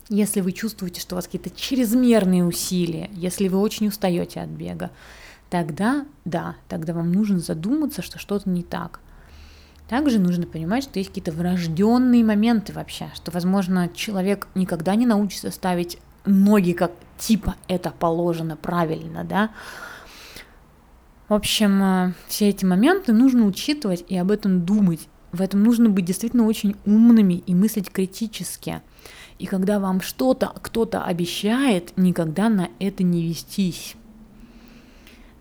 если 0.10 0.41
вы 0.41 0.52
чувствуете, 0.52 1.02
что 1.02 1.15
у 1.15 1.17
вас 1.17 1.26
какие-то 1.26 1.50
чрезмерные 1.50 2.45
усилия, 2.45 3.10
если 3.13 3.47
вы 3.47 3.58
очень 3.58 3.88
устаете 3.88 4.41
от 4.41 4.50
бега, 4.50 4.91
тогда 5.50 6.06
да, 6.24 6.58
тогда 6.69 6.93
вам 6.93 7.12
нужно 7.12 7.39
задуматься, 7.39 8.04
что 8.04 8.19
что-то 8.19 8.47
не 8.47 8.62
так. 8.62 9.00
Также 9.89 10.19
нужно 10.19 10.45
понимать, 10.45 10.84
что 10.84 11.00
есть 11.00 11.10
какие-то 11.10 11.32
врожденные 11.32 12.24
моменты 12.24 12.74
вообще, 12.74 13.10
что, 13.15 13.32
возможно, 13.32 13.89
человек 13.95 14.47
никогда 14.54 14.93
не 14.93 15.08
научится 15.08 15.50
ставить 15.50 15.97
ноги 16.26 16.74
как 16.74 16.91
типа 17.17 17.56
это 17.69 17.89
положено 17.89 18.56
правильно, 18.56 19.24
да. 19.24 19.50
В 21.28 21.34
общем, 21.34 21.82
э, 21.82 22.13
все 22.28 22.50
эти 22.50 22.65
моменты 22.65 23.13
нужно 23.13 23.47
учитывать 23.47 24.06
и 24.08 24.15
об 24.15 24.30
этом 24.30 24.63
думать. 24.63 25.08
В 25.32 25.41
этом 25.41 25.63
нужно 25.63 25.89
быть 25.89 26.06
действительно 26.06 26.46
очень 26.46 26.76
умными 26.86 27.36
и 27.46 27.56
мыслить 27.56 27.89
критически. 27.89 28.82
И 29.39 29.46
когда 29.46 29.80
вам 29.80 30.02
что-то 30.02 30.52
кто-то 30.62 31.04
обещает, 31.04 31.94
никогда 31.98 32.50
на 32.50 32.70
это 32.80 33.04
не 33.04 33.28
вестись. 33.28 33.96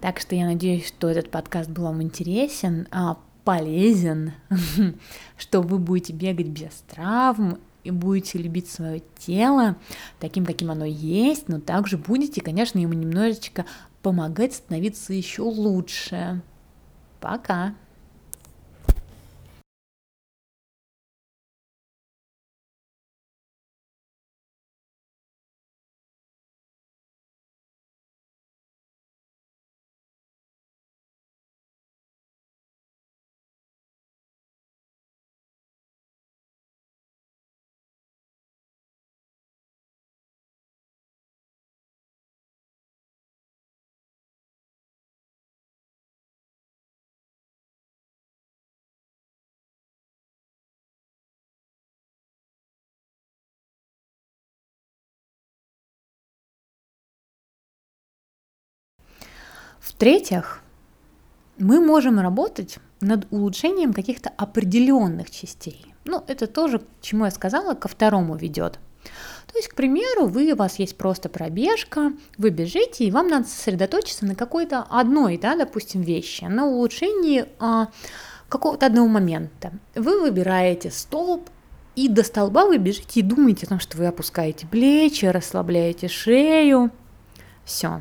Так 0.00 0.20
что 0.20 0.35
я 0.35 0.46
надеюсь, 0.46 0.87
что 0.87 1.09
этот 1.09 1.31
подкаст 1.31 1.68
был 1.68 1.85
вам 1.85 2.03
интересен, 2.03 2.88
а, 2.90 3.18
полезен, 3.44 4.33
что 5.37 5.61
вы 5.61 5.79
будете 5.79 6.12
бегать 6.12 6.48
без 6.48 6.85
травм 6.88 7.59
и 7.85 7.90
будете 7.90 8.38
любить 8.38 8.70
свое 8.70 9.03
тело 9.18 9.76
таким, 10.18 10.46
каким 10.46 10.70
оно 10.70 10.85
есть, 10.85 11.48
но 11.48 11.61
также 11.61 11.98
будете, 11.98 12.40
конечно, 12.40 12.79
ему 12.79 12.94
немножечко 12.94 13.66
помогать 14.03 14.55
становиться 14.55 15.12
еще 15.12 15.42
лучше. 15.42 16.42
Пока! 17.20 17.74
В-третьих, 60.01 60.63
мы 61.59 61.79
можем 61.79 62.21
работать 62.21 62.79
над 63.03 63.31
улучшением 63.31 63.93
каких-то 63.93 64.31
определенных 64.31 65.31
частей. 65.31 65.95
Ну, 66.07 66.25
это 66.27 66.47
тоже, 66.47 66.81
чему 67.03 67.27
я 67.27 67.31
сказала, 67.31 67.75
ко 67.75 67.87
второму 67.87 68.35
ведет. 68.35 68.79
То 69.47 69.59
есть, 69.59 69.69
к 69.69 69.75
примеру, 69.75 70.27
вы, 70.27 70.53
у 70.53 70.57
вас 70.57 70.79
есть 70.79 70.97
просто 70.97 71.29
пробежка, 71.29 72.15
вы 72.39 72.49
бежите, 72.49 73.05
и 73.05 73.11
вам 73.11 73.29
надо 73.29 73.47
сосредоточиться 73.47 74.25
на 74.25 74.35
какой-то 74.35 74.87
одной, 74.89 75.37
да, 75.37 75.55
допустим, 75.55 76.01
вещи, 76.01 76.45
на 76.45 76.65
улучшении 76.65 77.45
а, 77.59 77.89
какого-то 78.49 78.87
одного 78.87 79.07
момента. 79.07 79.71
Вы 79.95 80.19
выбираете 80.19 80.91
столб, 80.91 81.51
и 81.95 82.09
до 82.09 82.25
столба 82.25 82.65
вы 82.65 82.79
бежите 82.79 83.21
и 83.21 83.23
думаете 83.23 83.67
о 83.67 83.69
том, 83.69 83.81
что 83.81 83.99
вы 83.99 84.07
опускаете 84.07 84.67
плечи, 84.67 85.27
расслабляете 85.27 86.09
шею. 86.09 86.91
Все. 87.67 88.01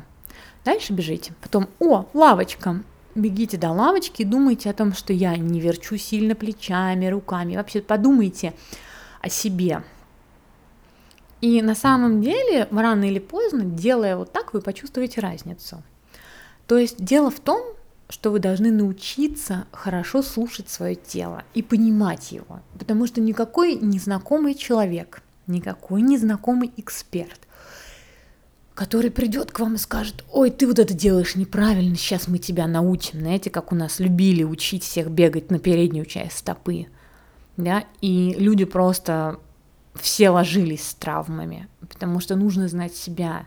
Дальше 0.64 0.92
бежите. 0.92 1.32
Потом, 1.40 1.68
о, 1.78 2.06
лавочка. 2.14 2.82
Бегите 3.14 3.56
до 3.56 3.70
лавочки 3.70 4.22
и 4.22 4.26
думайте 4.26 4.70
о 4.70 4.74
том, 4.74 4.92
что 4.92 5.12
я 5.12 5.36
не 5.36 5.60
верчу 5.60 5.96
сильно 5.96 6.34
плечами, 6.34 7.06
руками. 7.06 7.56
Вообще 7.56 7.80
подумайте 7.80 8.54
о 9.20 9.28
себе. 9.28 9.82
И 11.40 11.62
на 11.62 11.74
самом 11.74 12.20
деле, 12.22 12.68
рано 12.70 13.04
или 13.04 13.18
поздно, 13.18 13.64
делая 13.64 14.16
вот 14.16 14.32
так, 14.32 14.52
вы 14.52 14.60
почувствуете 14.60 15.20
разницу. 15.20 15.82
То 16.66 16.78
есть 16.78 17.02
дело 17.02 17.30
в 17.30 17.40
том, 17.40 17.62
что 18.10 18.30
вы 18.30 18.40
должны 18.40 18.70
научиться 18.70 19.66
хорошо 19.72 20.22
слушать 20.22 20.68
свое 20.68 20.94
тело 20.94 21.44
и 21.54 21.62
понимать 21.62 22.32
его, 22.32 22.60
потому 22.78 23.06
что 23.06 23.20
никакой 23.20 23.76
незнакомый 23.76 24.54
человек, 24.54 25.22
никакой 25.46 26.02
незнакомый 26.02 26.72
эксперт, 26.76 27.40
который 28.80 29.10
придет 29.10 29.52
к 29.52 29.60
вам 29.60 29.74
и 29.74 29.76
скажет, 29.76 30.24
ой, 30.32 30.50
ты 30.50 30.66
вот 30.66 30.78
это 30.78 30.94
делаешь 30.94 31.34
неправильно, 31.34 31.96
сейчас 31.96 32.28
мы 32.28 32.38
тебя 32.38 32.66
научим, 32.66 33.20
знаете, 33.20 33.50
как 33.50 33.72
у 33.72 33.74
нас 33.74 34.00
любили 34.00 34.42
учить 34.42 34.84
всех 34.84 35.10
бегать 35.10 35.50
на 35.50 35.58
переднюю 35.58 36.06
часть 36.06 36.38
стопы, 36.38 36.86
да, 37.58 37.84
и 38.00 38.34
люди 38.38 38.64
просто 38.64 39.38
все 39.96 40.30
ложились 40.30 40.88
с 40.88 40.94
травмами, 40.94 41.68
потому 41.82 42.20
что 42.20 42.36
нужно 42.36 42.68
знать 42.68 42.96
себя, 42.96 43.44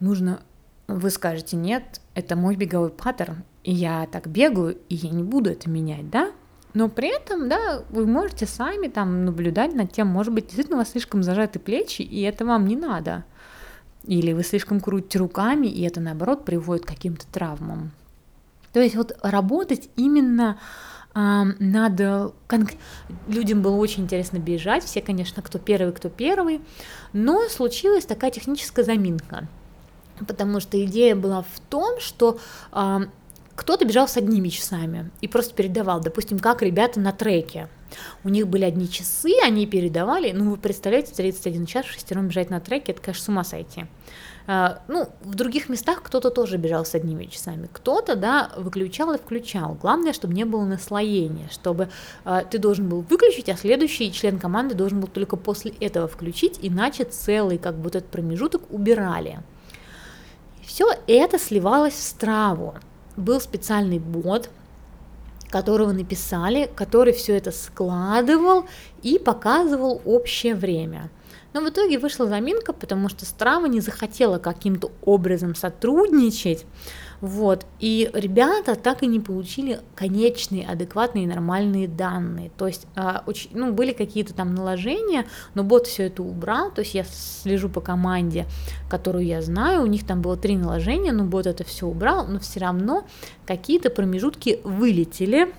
нужно 0.00 0.42
вы 0.86 1.08
скажете, 1.08 1.56
нет, 1.56 2.02
это 2.14 2.36
мой 2.36 2.54
беговой 2.54 2.90
паттерн, 2.90 3.44
и 3.64 3.72
я 3.72 4.06
так 4.12 4.26
бегаю, 4.26 4.76
и 4.90 4.96
я 4.96 5.08
не 5.08 5.22
буду 5.22 5.48
это 5.48 5.70
менять, 5.70 6.10
да? 6.10 6.30
Но 6.74 6.90
при 6.90 7.08
этом, 7.08 7.48
да, 7.48 7.84
вы 7.88 8.04
можете 8.04 8.44
сами 8.44 8.88
там 8.88 9.24
наблюдать 9.24 9.74
над 9.74 9.92
тем, 9.92 10.08
может 10.08 10.34
быть, 10.34 10.44
действительно 10.44 10.76
у 10.76 10.80
вас 10.80 10.90
слишком 10.90 11.22
зажаты 11.22 11.58
плечи, 11.58 12.02
и 12.02 12.20
это 12.20 12.44
вам 12.44 12.66
не 12.66 12.76
надо. 12.76 13.24
Или 14.04 14.32
вы 14.32 14.42
слишком 14.42 14.80
крутите 14.80 15.18
руками, 15.18 15.66
и 15.66 15.82
это, 15.82 16.00
наоборот, 16.00 16.44
приводит 16.44 16.84
к 16.84 16.88
каким-то 16.88 17.26
травмам. 17.26 17.92
То 18.72 18.80
есть 18.80 18.96
вот 18.96 19.16
работать 19.22 19.88
именно 19.96 20.58
а, 21.14 21.44
надо... 21.58 22.32
Людям 23.28 23.62
было 23.62 23.76
очень 23.76 24.04
интересно 24.04 24.38
бежать, 24.38 24.84
все, 24.84 25.02
конечно, 25.02 25.42
кто 25.42 25.58
первый, 25.58 25.92
кто 25.92 26.08
первый, 26.08 26.60
но 27.12 27.48
случилась 27.48 28.06
такая 28.06 28.30
техническая 28.30 28.84
заминка– 28.84 29.48
потому 30.26 30.60
что 30.60 30.82
идея 30.84 31.14
была 31.14 31.42
в 31.42 31.60
том, 31.68 32.00
что 32.00 32.38
э, 32.72 33.00
кто-то 33.62 33.84
бежал 33.84 34.08
с 34.08 34.16
одними 34.16 34.48
часами 34.48 35.08
и 35.20 35.28
просто 35.28 35.54
передавал, 35.54 36.00
допустим, 36.00 36.40
как 36.40 36.62
ребята 36.62 36.98
на 36.98 37.12
треке. 37.12 37.68
У 38.24 38.28
них 38.28 38.48
были 38.48 38.64
одни 38.64 38.90
часы, 38.90 39.30
они 39.40 39.66
передавали, 39.66 40.32
ну 40.32 40.50
вы 40.50 40.56
представляете, 40.56 41.14
31 41.14 41.66
час 41.66 41.86
шестером 41.86 42.26
бежать 42.26 42.50
на 42.50 42.58
треке, 42.58 42.90
это, 42.90 43.00
конечно, 43.00 43.24
с 43.24 43.28
ума 43.28 43.44
сойти. 43.44 43.86
Uh, 44.48 44.80
ну, 44.88 45.08
в 45.20 45.36
других 45.36 45.68
местах 45.68 46.02
кто-то 46.02 46.30
тоже 46.30 46.56
бежал 46.56 46.84
с 46.84 46.96
одними 46.96 47.26
часами, 47.26 47.68
кто-то, 47.72 48.16
да, 48.16 48.50
выключал 48.56 49.12
и 49.12 49.18
включал. 49.18 49.78
Главное, 49.80 50.12
чтобы 50.12 50.34
не 50.34 50.44
было 50.44 50.64
наслоения, 50.64 51.48
чтобы 51.52 51.88
uh, 52.24 52.44
ты 52.50 52.58
должен 52.58 52.88
был 52.88 53.02
выключить, 53.02 53.48
а 53.48 53.56
следующий 53.56 54.12
член 54.12 54.40
команды 54.40 54.74
должен 54.74 54.98
был 54.98 55.06
только 55.06 55.36
после 55.36 55.70
этого 55.78 56.08
включить, 56.08 56.58
иначе 56.60 57.04
целый, 57.04 57.58
как 57.58 57.76
бы, 57.76 57.84
вот 57.84 57.94
этот 57.94 58.10
промежуток 58.10 58.62
убирали. 58.70 59.38
Все 60.66 60.88
это 61.06 61.38
сливалось 61.38 61.94
в 61.94 62.02
страву. 62.02 62.74
Был 63.16 63.40
специальный 63.40 63.98
бот, 63.98 64.48
которого 65.50 65.92
написали, 65.92 66.70
который 66.74 67.12
все 67.12 67.36
это 67.36 67.52
складывал 67.52 68.66
и 69.02 69.18
показывал 69.18 70.00
общее 70.04 70.54
время. 70.54 71.10
Но 71.52 71.60
в 71.60 71.68
итоге 71.68 71.98
вышла 71.98 72.26
заминка, 72.26 72.72
потому 72.72 73.10
что 73.10 73.26
Страва 73.26 73.66
не 73.66 73.80
захотела 73.80 74.38
каким-то 74.38 74.90
образом 75.02 75.54
сотрудничать 75.54 76.64
вот. 77.22 77.66
И 77.78 78.10
ребята 78.12 78.74
так 78.74 79.04
и 79.04 79.06
не 79.06 79.20
получили 79.20 79.78
конечные, 79.94 80.66
адекватные, 80.66 81.28
нормальные 81.28 81.86
данные. 81.86 82.50
То 82.58 82.66
есть 82.66 82.88
а, 82.96 83.24
ну, 83.52 83.72
были 83.72 83.92
какие-то 83.92 84.34
там 84.34 84.56
наложения, 84.56 85.26
но 85.54 85.62
бот 85.62 85.86
все 85.86 86.08
это 86.08 86.24
убрал. 86.24 86.72
То 86.72 86.80
есть 86.80 86.94
я 86.94 87.04
слежу 87.04 87.68
по 87.68 87.80
команде, 87.80 88.46
которую 88.90 89.24
я 89.24 89.40
знаю. 89.40 89.82
У 89.82 89.86
них 89.86 90.04
там 90.04 90.20
было 90.20 90.36
три 90.36 90.56
наложения, 90.56 91.12
но 91.12 91.22
бот 91.22 91.46
это 91.46 91.62
все 91.62 91.86
убрал, 91.86 92.26
но 92.26 92.40
все 92.40 92.58
равно 92.58 93.06
какие-то 93.46 93.90
промежутки 93.90 94.58
вылетели. 94.64 95.54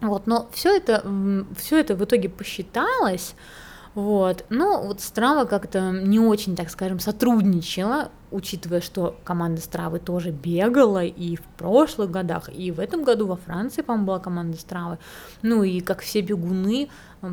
Вот, 0.00 0.26
но 0.26 0.48
все 0.54 0.74
это, 0.74 1.04
все 1.58 1.78
это 1.78 1.94
в 1.94 2.02
итоге 2.04 2.30
посчиталось. 2.30 3.34
Вот. 3.96 4.44
Но 4.50 4.82
вот 4.82 5.00
Страва 5.00 5.46
как-то 5.46 5.90
не 5.90 6.20
очень, 6.20 6.54
так 6.54 6.68
скажем, 6.68 7.00
сотрудничала, 7.00 8.10
учитывая, 8.30 8.82
что 8.82 9.18
команда 9.24 9.62
Стравы 9.62 10.00
тоже 10.00 10.32
бегала 10.32 11.02
и 11.02 11.36
в 11.36 11.42
прошлых 11.56 12.10
годах, 12.10 12.50
и 12.54 12.70
в 12.70 12.78
этом 12.78 13.04
году 13.04 13.26
во 13.26 13.36
Франции, 13.36 13.80
по-моему, 13.80 14.06
была 14.06 14.18
команда 14.18 14.58
Стравы. 14.58 14.98
Ну 15.40 15.62
и 15.62 15.80
как 15.80 16.02
все 16.02 16.20
бегуны, 16.20 16.90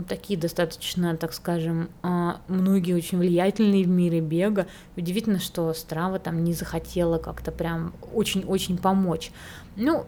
такие 0.08 0.40
достаточно, 0.40 1.18
так 1.18 1.34
скажем, 1.34 1.90
а, 2.02 2.40
многие 2.48 2.94
очень 2.94 3.18
влиятельные 3.18 3.84
в 3.84 3.90
мире 3.90 4.22
бега. 4.22 4.66
Удивительно, 4.96 5.40
что 5.40 5.74
Страва 5.74 6.18
там 6.18 6.46
не 6.46 6.54
захотела 6.54 7.18
как-то 7.18 7.52
прям 7.52 7.94
очень-очень 8.14 8.78
помочь. 8.78 9.34
Ну, 9.76 10.06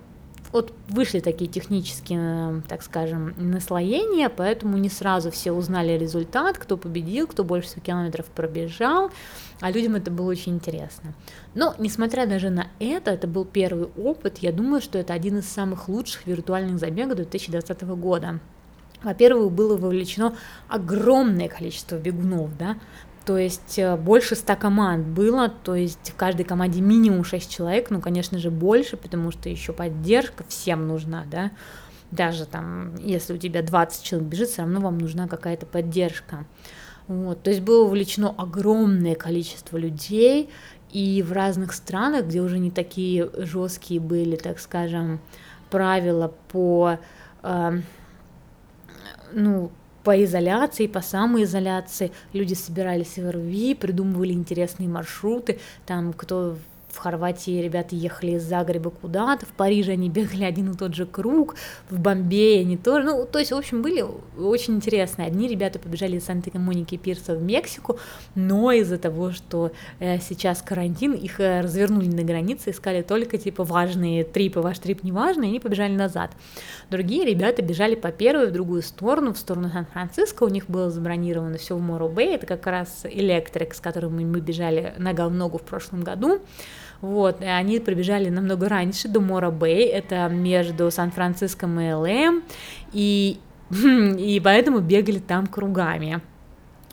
вот 0.51 0.73
вышли 0.89 1.19
такие 1.19 1.49
технические, 1.49 2.61
так 2.67 2.83
скажем, 2.83 3.33
наслоения, 3.37 4.29
поэтому 4.29 4.77
не 4.77 4.89
сразу 4.89 5.31
все 5.31 5.51
узнали 5.51 5.97
результат, 5.97 6.57
кто 6.57 6.77
победил, 6.77 7.27
кто 7.27 7.43
больше 7.43 7.69
всего 7.69 7.81
километров 7.81 8.25
пробежал, 8.27 9.11
а 9.61 9.71
людям 9.71 9.95
это 9.95 10.11
было 10.11 10.29
очень 10.29 10.55
интересно. 10.55 11.13
Но, 11.53 11.75
несмотря 11.79 12.25
даже 12.25 12.49
на 12.49 12.67
это, 12.79 13.11
это 13.11 13.27
был 13.27 13.45
первый 13.45 13.87
опыт, 13.97 14.39
я 14.39 14.51
думаю, 14.51 14.81
что 14.81 14.97
это 14.97 15.13
один 15.13 15.39
из 15.39 15.45
самых 15.47 15.87
лучших 15.89 16.27
виртуальных 16.27 16.79
забегов 16.79 17.15
2020 17.15 17.81
года. 17.83 18.39
Во-первых, 19.03 19.51
было 19.51 19.77
вовлечено 19.77 20.35
огромное 20.67 21.47
количество 21.47 21.97
бегунов, 21.97 22.57
да, 22.57 22.77
то 23.25 23.37
есть 23.37 23.79
э, 23.79 23.95
больше 23.97 24.35
100 24.35 24.55
команд 24.55 25.07
было, 25.07 25.49
то 25.49 25.75
есть 25.75 26.11
в 26.11 26.15
каждой 26.15 26.45
команде 26.45 26.81
минимум 26.81 27.23
6 27.23 27.49
человек, 27.49 27.89
ну, 27.89 27.99
конечно 27.99 28.37
же, 28.37 28.51
больше, 28.51 28.97
потому 28.97 29.31
что 29.31 29.49
еще 29.49 29.73
поддержка 29.73 30.43
всем 30.47 30.87
нужна, 30.87 31.25
да, 31.29 31.51
даже 32.11 32.45
там, 32.45 32.95
если 32.97 33.33
у 33.33 33.37
тебя 33.37 33.63
20 33.63 34.03
человек 34.03 34.29
бежит, 34.29 34.49
все 34.49 34.61
равно 34.61 34.79
вам 34.79 34.99
нужна 34.99 35.27
какая-то 35.27 35.65
поддержка. 35.65 36.45
Вот, 37.07 37.41
то 37.43 37.49
есть 37.49 37.61
было 37.61 37.85
увлечено 37.85 38.33
огромное 38.35 39.15
количество 39.15 39.77
людей, 39.77 40.49
и 40.91 41.23
в 41.23 41.33
разных 41.33 41.73
странах, 41.73 42.25
где 42.25 42.41
уже 42.41 42.59
не 42.59 42.71
такие 42.71 43.29
жесткие 43.37 43.99
были, 43.99 44.35
так 44.35 44.59
скажем, 44.59 45.19
правила 45.69 46.33
по, 46.51 46.99
э, 47.43 47.81
ну, 49.33 49.71
по 50.05 50.23
изоляции, 50.23 50.85
по 50.85 51.01
самоизоляции. 51.01 52.11
Люди 52.31 52.53
собирались 52.53 53.17
в 53.17 53.29
РВИ, 53.29 53.73
придумывали 53.73 54.33
интересные 54.33 54.87
маршруты. 54.87 55.59
Там 55.87 56.13
кто 56.13 56.57
в 56.95 56.97
Хорватии 56.97 57.61
ребята 57.61 57.95
ехали 57.95 58.31
из 58.31 58.43
Загреба 58.43 58.89
куда-то, 58.89 59.45
в 59.45 59.49
Париже 59.49 59.91
они 59.91 60.09
бегали 60.09 60.43
один 60.45 60.71
и 60.71 60.77
тот 60.77 60.95
же 60.95 61.05
круг, 61.05 61.55
в 61.89 61.99
Бомбее 61.99 62.61
они 62.61 62.77
тоже, 62.77 63.05
ну, 63.05 63.25
то 63.25 63.39
есть, 63.39 63.51
в 63.51 63.55
общем, 63.55 63.81
были 63.81 64.05
очень 64.39 64.75
интересные. 64.75 65.27
Одни 65.27 65.47
ребята 65.47 65.77
побежали 65.77 66.17
из 66.17 66.25
Санта-Моники 66.25 66.97
Пирса 66.97 67.35
в 67.35 67.41
Мексику, 67.41 67.99
но 68.33 68.71
из-за 68.71 68.97
того, 68.97 69.31
что 69.31 69.71
э, 69.99 70.19
сейчас 70.19 70.61
карантин, 70.61 71.13
их 71.13 71.39
э, 71.39 71.61
развернули 71.61 72.07
на 72.07 72.23
границе, 72.23 72.71
искали 72.71 73.01
только, 73.01 73.37
типа, 73.37 73.63
важные 73.63 74.23
трипы, 74.23 74.61
ваш 74.61 74.79
трип 74.79 75.03
не 75.03 75.11
важный, 75.11 75.47
они 75.47 75.59
побежали 75.59 75.93
назад. 75.93 76.31
Другие 76.89 77.25
ребята 77.25 77.61
бежали 77.61 77.95
по 77.95 78.11
первой 78.11 78.47
в 78.47 78.51
другую 78.51 78.81
сторону, 78.81 79.33
в 79.33 79.37
сторону 79.37 79.69
Сан-Франциско, 79.69 80.43
у 80.43 80.49
них 80.49 80.69
было 80.69 80.89
забронировано 80.89 81.57
все 81.57 81.75
в 81.75 81.81
Моро 81.81 82.07
Бэй, 82.07 82.35
это 82.35 82.45
как 82.45 82.65
раз 82.67 83.01
электрик, 83.03 83.73
с 83.73 83.81
которым 83.81 84.15
мы 84.15 84.39
бежали 84.39 84.93
нога 84.97 85.27
в 85.27 85.33
ногу 85.33 85.57
в 85.57 85.63
прошлом 85.63 86.03
году, 86.03 86.41
вот, 87.01 87.41
и 87.41 87.45
они 87.45 87.79
прибежали 87.79 88.29
намного 88.29 88.69
раньше, 88.69 89.07
до 89.07 89.19
Мора 89.19 89.51
Бэй, 89.51 89.85
это 89.85 90.27
между 90.27 90.89
Сан-Франциско 90.91 91.67
и 91.67 91.93
ЛМ, 91.93 92.43
и, 92.93 93.39
и 93.71 94.41
поэтому 94.43 94.79
бегали 94.79 95.19
там 95.19 95.47
кругами. 95.47 96.21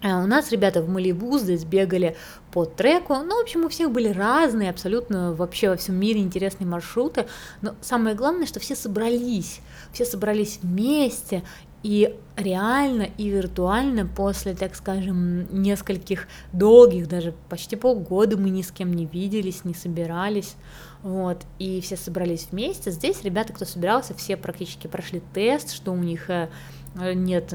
А 0.04 0.20
у 0.20 0.26
нас 0.26 0.50
ребята 0.50 0.82
в 0.82 0.88
Малибу 0.88 1.38
здесь 1.38 1.64
бегали 1.64 2.16
по 2.50 2.64
треку, 2.64 3.14
ну, 3.14 3.38
в 3.38 3.42
общем, 3.42 3.64
у 3.64 3.68
всех 3.68 3.92
были 3.92 4.08
разные, 4.08 4.70
абсолютно 4.70 5.32
вообще 5.32 5.70
во 5.70 5.76
всем 5.76 5.94
мире 5.94 6.20
интересные 6.20 6.66
маршруты, 6.66 7.26
но 7.60 7.76
самое 7.80 8.16
главное, 8.16 8.46
что 8.46 8.58
все 8.58 8.74
собрались, 8.74 9.60
все 9.92 10.04
собрались 10.04 10.58
вместе, 10.60 11.44
и 11.82 12.16
реально 12.36 13.08
и 13.18 13.28
виртуально 13.28 14.06
после, 14.06 14.54
так 14.54 14.74
скажем, 14.74 15.46
нескольких 15.62 16.28
долгих, 16.52 17.08
даже 17.08 17.34
почти 17.48 17.76
полгода 17.76 18.36
мы 18.36 18.50
ни 18.50 18.62
с 18.62 18.70
кем 18.70 18.92
не 18.94 19.06
виделись, 19.06 19.64
не 19.64 19.74
собирались, 19.74 20.56
вот, 21.02 21.42
и 21.58 21.80
все 21.80 21.96
собрались 21.96 22.48
вместе. 22.50 22.90
Здесь 22.90 23.22
ребята, 23.22 23.52
кто 23.52 23.64
собирался, 23.64 24.14
все 24.14 24.36
практически 24.36 24.86
прошли 24.86 25.22
тест, 25.34 25.72
что 25.72 25.92
у 25.92 25.96
них 25.96 26.30
э, 26.30 26.48
нет, 26.94 27.52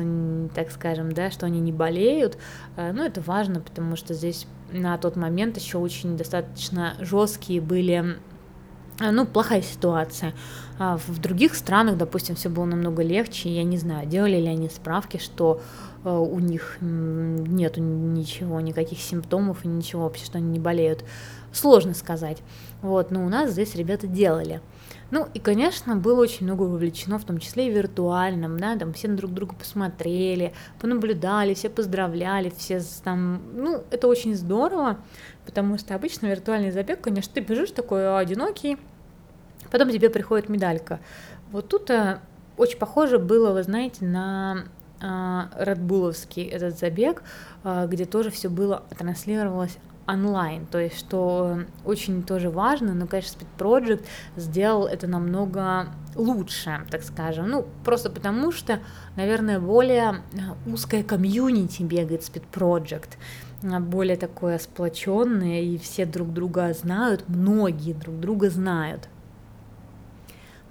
так 0.54 0.72
скажем, 0.72 1.12
да, 1.14 1.32
что 1.32 1.46
они 1.46 1.60
не 1.60 1.72
болеют. 1.72 2.38
Э, 2.76 2.92
но 2.92 3.06
это 3.06 3.22
важно, 3.22 3.62
потому 3.62 3.96
что 3.96 4.14
здесь 4.14 4.46
на 4.72 4.98
тот 4.98 5.16
момент 5.16 5.58
еще 5.58 5.78
очень 5.78 6.18
достаточно 6.18 6.96
жесткие 7.00 7.62
были 7.62 8.18
ну, 9.00 9.26
плохая 9.26 9.62
ситуация. 9.62 10.34
А 10.80 10.98
в 10.98 11.20
других 11.20 11.56
странах, 11.56 11.98
допустим, 11.98 12.36
все 12.36 12.50
было 12.50 12.66
намного 12.66 13.04
легче. 13.04 13.50
Я 13.50 13.64
не 13.64 13.78
знаю, 13.78 14.08
делали 14.08 14.38
ли 14.38 14.48
они 14.48 14.70
справки, 14.70 15.18
что 15.18 15.62
э, 16.04 16.10
у 16.10 16.40
них 16.40 16.78
нет 16.82 17.78
ничего, 17.78 18.60
никаких 18.62 19.00
симптомов 19.00 19.66
и 19.66 19.68
ничего 19.68 20.04
вообще, 20.04 20.26
что 20.26 20.38
они 20.38 20.50
не 20.50 20.60
болеют. 20.60 21.04
Сложно 21.52 21.94
сказать. 21.94 22.38
Вот, 22.82 23.12
но 23.12 23.26
у 23.26 23.30
нас 23.30 23.52
здесь 23.52 23.76
ребята 23.76 24.08
делали. 24.08 24.62
Ну 25.10 25.28
и, 25.34 25.40
конечно, 25.40 25.96
было 25.96 26.22
очень 26.22 26.46
много 26.46 26.64
вовлечено, 26.64 27.18
в 27.18 27.24
том 27.24 27.38
числе 27.38 27.68
и 27.68 27.72
виртуальном, 27.72 28.60
да, 28.60 28.76
там 28.76 28.94
все 28.94 29.08
друг 29.08 29.34
друга 29.34 29.56
посмотрели, 29.56 30.54
понаблюдали, 30.82 31.54
все 31.54 31.70
поздравляли, 31.70 32.52
все 32.58 32.82
там, 33.04 33.42
ну, 33.54 33.84
это 33.90 34.08
очень 34.08 34.36
здорово, 34.36 34.98
потому 35.46 35.78
что 35.78 35.96
обычно 35.96 36.28
виртуальный 36.28 36.72
забег, 36.72 37.02
конечно, 37.02 37.34
ты 37.34 37.40
бежишь 37.40 37.72
такой 37.72 38.20
одинокий, 38.20 38.78
потом 39.72 39.90
тебе 39.92 40.10
приходит 40.10 40.50
медалька. 40.50 41.00
Вот 41.52 41.70
тут 41.70 41.90
э, 41.90 42.20
очень 42.58 42.78
похоже 42.78 43.18
было, 43.18 43.54
вы 43.54 43.64
знаете, 43.64 44.04
на 44.04 44.66
Редбуловский 45.00 46.44
этот 46.44 46.78
забег, 46.80 47.24
а, 47.64 47.86
где 47.86 48.06
тоже 48.06 48.32
все 48.32 48.50
было 48.50 48.84
транслировалось 48.98 49.78
онлайн, 50.08 50.66
то 50.66 50.80
есть 50.80 50.98
что 50.98 51.60
очень 51.86 52.24
тоже 52.24 52.50
важно, 52.50 52.94
но, 52.94 53.08
конечно, 53.08 53.38
Speed 53.38 53.48
Project 53.58 54.06
сделал 54.36 54.88
это 54.88 55.08
намного 55.08 55.88
лучше, 56.16 56.86
так 56.90 57.04
скажем, 57.04 57.50
ну, 57.50 57.68
просто 57.84 58.10
потому 58.10 58.52
что, 58.52 58.80
наверное, 59.16 59.60
более 59.60 60.22
узкая 60.66 61.04
комьюнити 61.04 61.84
бегает 61.84 62.22
Speed 62.22 62.44
Project, 62.54 63.18
более 63.82 64.18
такое 64.18 64.60
сплоченное, 64.60 65.62
и 65.62 65.78
все 65.78 66.06
друг 66.06 66.32
друга 66.32 66.74
знают, 66.74 67.26
многие 67.28 67.94
друг 67.94 68.20
друга 68.20 68.50
знают. 68.50 69.10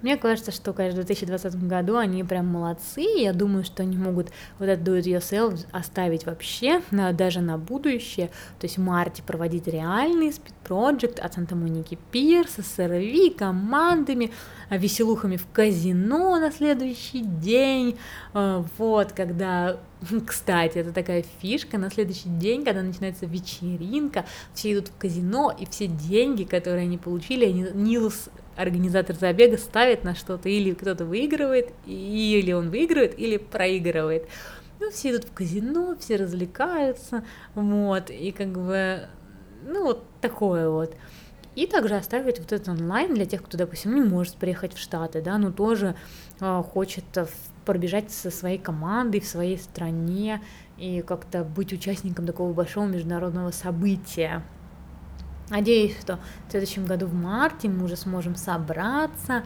Мне 0.03 0.17
кажется, 0.17 0.53
что, 0.53 0.73
конечно, 0.73 1.03
в 1.03 1.07
2020 1.07 1.67
году 1.67 1.97
они 1.97 2.23
прям 2.25 2.47
молодцы. 2.47 3.01
Я 3.01 3.33
думаю, 3.33 3.65
что 3.65 3.83
они 3.83 3.97
могут 3.97 4.31
вот 4.59 4.69
этот 4.69 4.87
do 4.87 4.99
it 4.99 5.05
yourself 5.05 5.67
оставить 5.73 6.27
вообще, 6.27 6.83
даже 6.91 7.41
на 7.41 7.59
будущее. 7.59 8.29
То 8.59 8.67
есть 8.67 8.79
в 8.79 8.81
марте 8.81 9.23
проводить 9.23 9.67
реальный 9.67 10.33
project 10.67 11.21
от 11.21 11.35
Санта-Моники 11.35 11.99
Пирс, 12.11 12.55
СРВ, 12.55 13.37
командами, 13.37 14.33
веселухами 14.71 15.37
в 15.37 15.47
казино 15.53 16.39
на 16.39 16.51
следующий 16.51 17.23
день. 17.23 17.97
А, 18.35 18.65
вот, 18.79 19.13
когда 19.13 19.79
кстати, 20.27 20.79
это 20.79 20.93
такая 20.93 21.25
фишка, 21.41 21.79
на 21.79 21.91
следующий 21.91 22.29
день, 22.29 22.65
когда 22.65 22.83
начинается 22.83 23.27
вечеринка, 23.27 24.25
все 24.55 24.73
идут 24.73 24.89
в 24.89 24.97
казино, 24.97 25.55
и 25.59 25.67
все 25.67 25.87
деньги, 25.87 26.45
которые 26.45 26.83
они 26.83 26.99
получили, 26.99 27.47
они 27.47 27.67
Нилс 27.75 28.29
организатор 28.57 29.15
забега 29.17 29.59
ставит 29.59 30.05
на 30.05 30.15
что-то, 30.15 30.49
или 30.49 30.73
кто-то 30.73 31.05
выигрывает, 31.05 31.73
или 31.87 32.53
он 32.53 32.71
выигрывает, 32.71 33.19
или 33.19 33.37
проигрывает. 33.37 34.29
Ну, 34.81 34.91
все 34.91 35.11
идут 35.11 35.25
в 35.25 35.33
казино, 35.33 35.97
все 35.99 36.17
развлекаются, 36.17 37.25
вот, 37.55 38.11
и 38.11 38.31
как 38.33 38.49
бы, 38.49 39.09
ну, 39.65 39.85
вот 39.85 40.05
такое 40.21 40.69
вот. 40.69 40.95
И 41.55 41.67
также 41.67 41.97
оставить 41.97 42.39
вот 42.39 42.53
этот 42.53 42.69
онлайн 42.69 43.15
для 43.15 43.25
тех, 43.25 43.43
кто, 43.43 43.57
допустим, 43.57 43.95
не 43.95 44.03
может 44.03 44.37
приехать 44.37 44.75
в 44.75 44.79
Штаты, 44.79 45.23
да, 45.23 45.39
но 45.39 45.51
тоже 45.51 45.97
э, 46.41 46.63
хочет 46.71 47.05
пробежать 47.65 48.11
со 48.11 48.31
своей 48.31 48.59
командой 48.59 49.21
в 49.21 49.27
своей 49.27 49.57
стране 49.57 50.43
и 50.77 51.01
как-то 51.01 51.45
быть 51.45 51.73
участником 51.73 52.27
такого 52.27 52.53
большого 52.53 52.87
международного 52.87 53.51
события. 53.53 54.43
Надеюсь, 55.49 55.99
что 56.01 56.19
в 56.49 56.51
следующем 56.51 56.87
году 56.87 57.07
в 57.07 57.15
марте 57.15 57.69
мы 57.69 57.85
уже 57.85 57.97
сможем 57.97 58.35
собраться, 58.35 59.45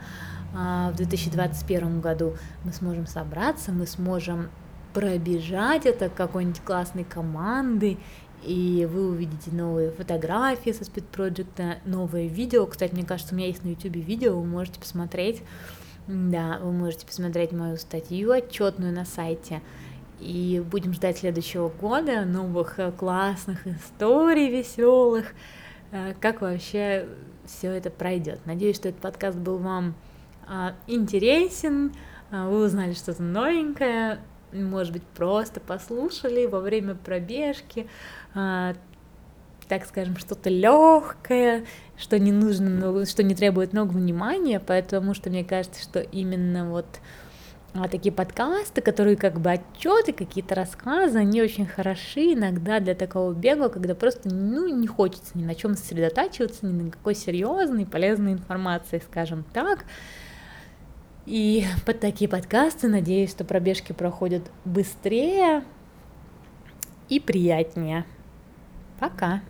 а, 0.53 0.91
в 0.91 0.95
2021 0.95 2.01
году 2.01 2.35
мы 2.63 2.73
сможем 2.73 3.05
собраться, 3.07 3.71
мы 3.71 3.85
сможем 3.85 4.49
пробежать 4.93 5.85
это 5.85 6.09
какой-нибудь 6.09 6.61
классной 6.61 7.03
команды, 7.03 7.97
и 8.43 8.87
вы 8.91 9.09
увидите 9.09 9.51
новые 9.51 9.91
фотографии 9.91 10.71
со 10.71 10.83
Project, 10.83 11.77
новые 11.85 12.27
видео. 12.27 12.65
Кстати, 12.65 12.93
мне 12.93 13.05
кажется, 13.05 13.33
у 13.33 13.37
меня 13.37 13.47
есть 13.47 13.63
на 13.63 13.69
YouTube 13.69 13.97
видео, 13.97 14.39
вы 14.39 14.45
можете 14.45 14.79
посмотреть. 14.79 15.43
Да, 16.07 16.59
вы 16.61 16.71
можете 16.71 17.05
посмотреть 17.05 17.51
мою 17.51 17.77
статью 17.77 18.31
отчетную 18.31 18.91
на 18.91 19.05
сайте. 19.05 19.61
И 20.19 20.63
будем 20.69 20.93
ждать 20.93 21.19
следующего 21.19 21.69
года 21.69 22.25
новых 22.25 22.79
э, 22.79 22.91
классных 22.91 23.65
историй 23.65 24.49
веселых. 24.49 25.33
Э, 25.91 26.13
как 26.19 26.41
вообще 26.41 27.07
все 27.45 27.71
это 27.71 27.89
пройдет. 27.89 28.39
Надеюсь, 28.45 28.77
что 28.77 28.89
этот 28.89 29.01
подкаст 29.01 29.37
был 29.37 29.57
вам 29.57 29.95
а, 30.47 30.73
интересен, 30.87 31.93
а, 32.31 32.47
вы 32.47 32.65
узнали 32.65 32.93
что-то 32.93 33.23
новенькое, 33.23 34.19
может 34.53 34.93
быть, 34.93 35.03
просто 35.03 35.59
послушали 35.59 36.45
во 36.45 36.59
время 36.59 36.95
пробежки, 36.95 37.87
а, 38.33 38.73
так 39.67 39.85
скажем, 39.85 40.17
что-то 40.17 40.49
легкое, 40.49 41.65
что 41.97 42.19
не 42.19 42.31
нужно, 42.31 43.05
что 43.05 43.23
не 43.23 43.35
требует 43.35 43.73
много 43.73 43.91
внимания, 43.91 44.59
потому 44.59 45.13
что 45.13 45.29
мне 45.29 45.43
кажется, 45.43 45.81
что 45.81 45.99
именно 45.99 46.69
вот 46.69 46.85
такие 47.89 48.13
подкасты, 48.13 48.81
которые 48.81 49.15
как 49.15 49.39
бы 49.39 49.51
отчеты, 49.51 50.11
какие-то 50.11 50.55
рассказы, 50.55 51.19
они 51.19 51.41
очень 51.41 51.65
хороши 51.65 52.33
иногда 52.33 52.79
для 52.79 52.95
такого 52.95 53.33
бега, 53.33 53.69
когда 53.69 53.95
просто 53.95 54.29
ну, 54.29 54.67
не 54.67 54.87
хочется 54.87 55.37
ни 55.37 55.43
на 55.43 55.55
чем 55.55 55.75
сосредотачиваться, 55.75 56.65
ни 56.65 56.83
на 56.83 56.91
какой 56.91 57.15
серьезной, 57.15 57.85
полезной 57.85 58.33
информации, 58.33 59.01
скажем 59.05 59.45
так. 59.53 59.85
И 61.25 61.65
под 61.85 61.99
такие 61.99 62.29
подкасты 62.29 62.89
надеюсь, 62.89 63.31
что 63.31 63.45
пробежки 63.45 63.93
проходят 63.93 64.43
быстрее 64.65 65.63
и 67.07 67.19
приятнее. 67.19 68.05
Пока! 68.99 69.41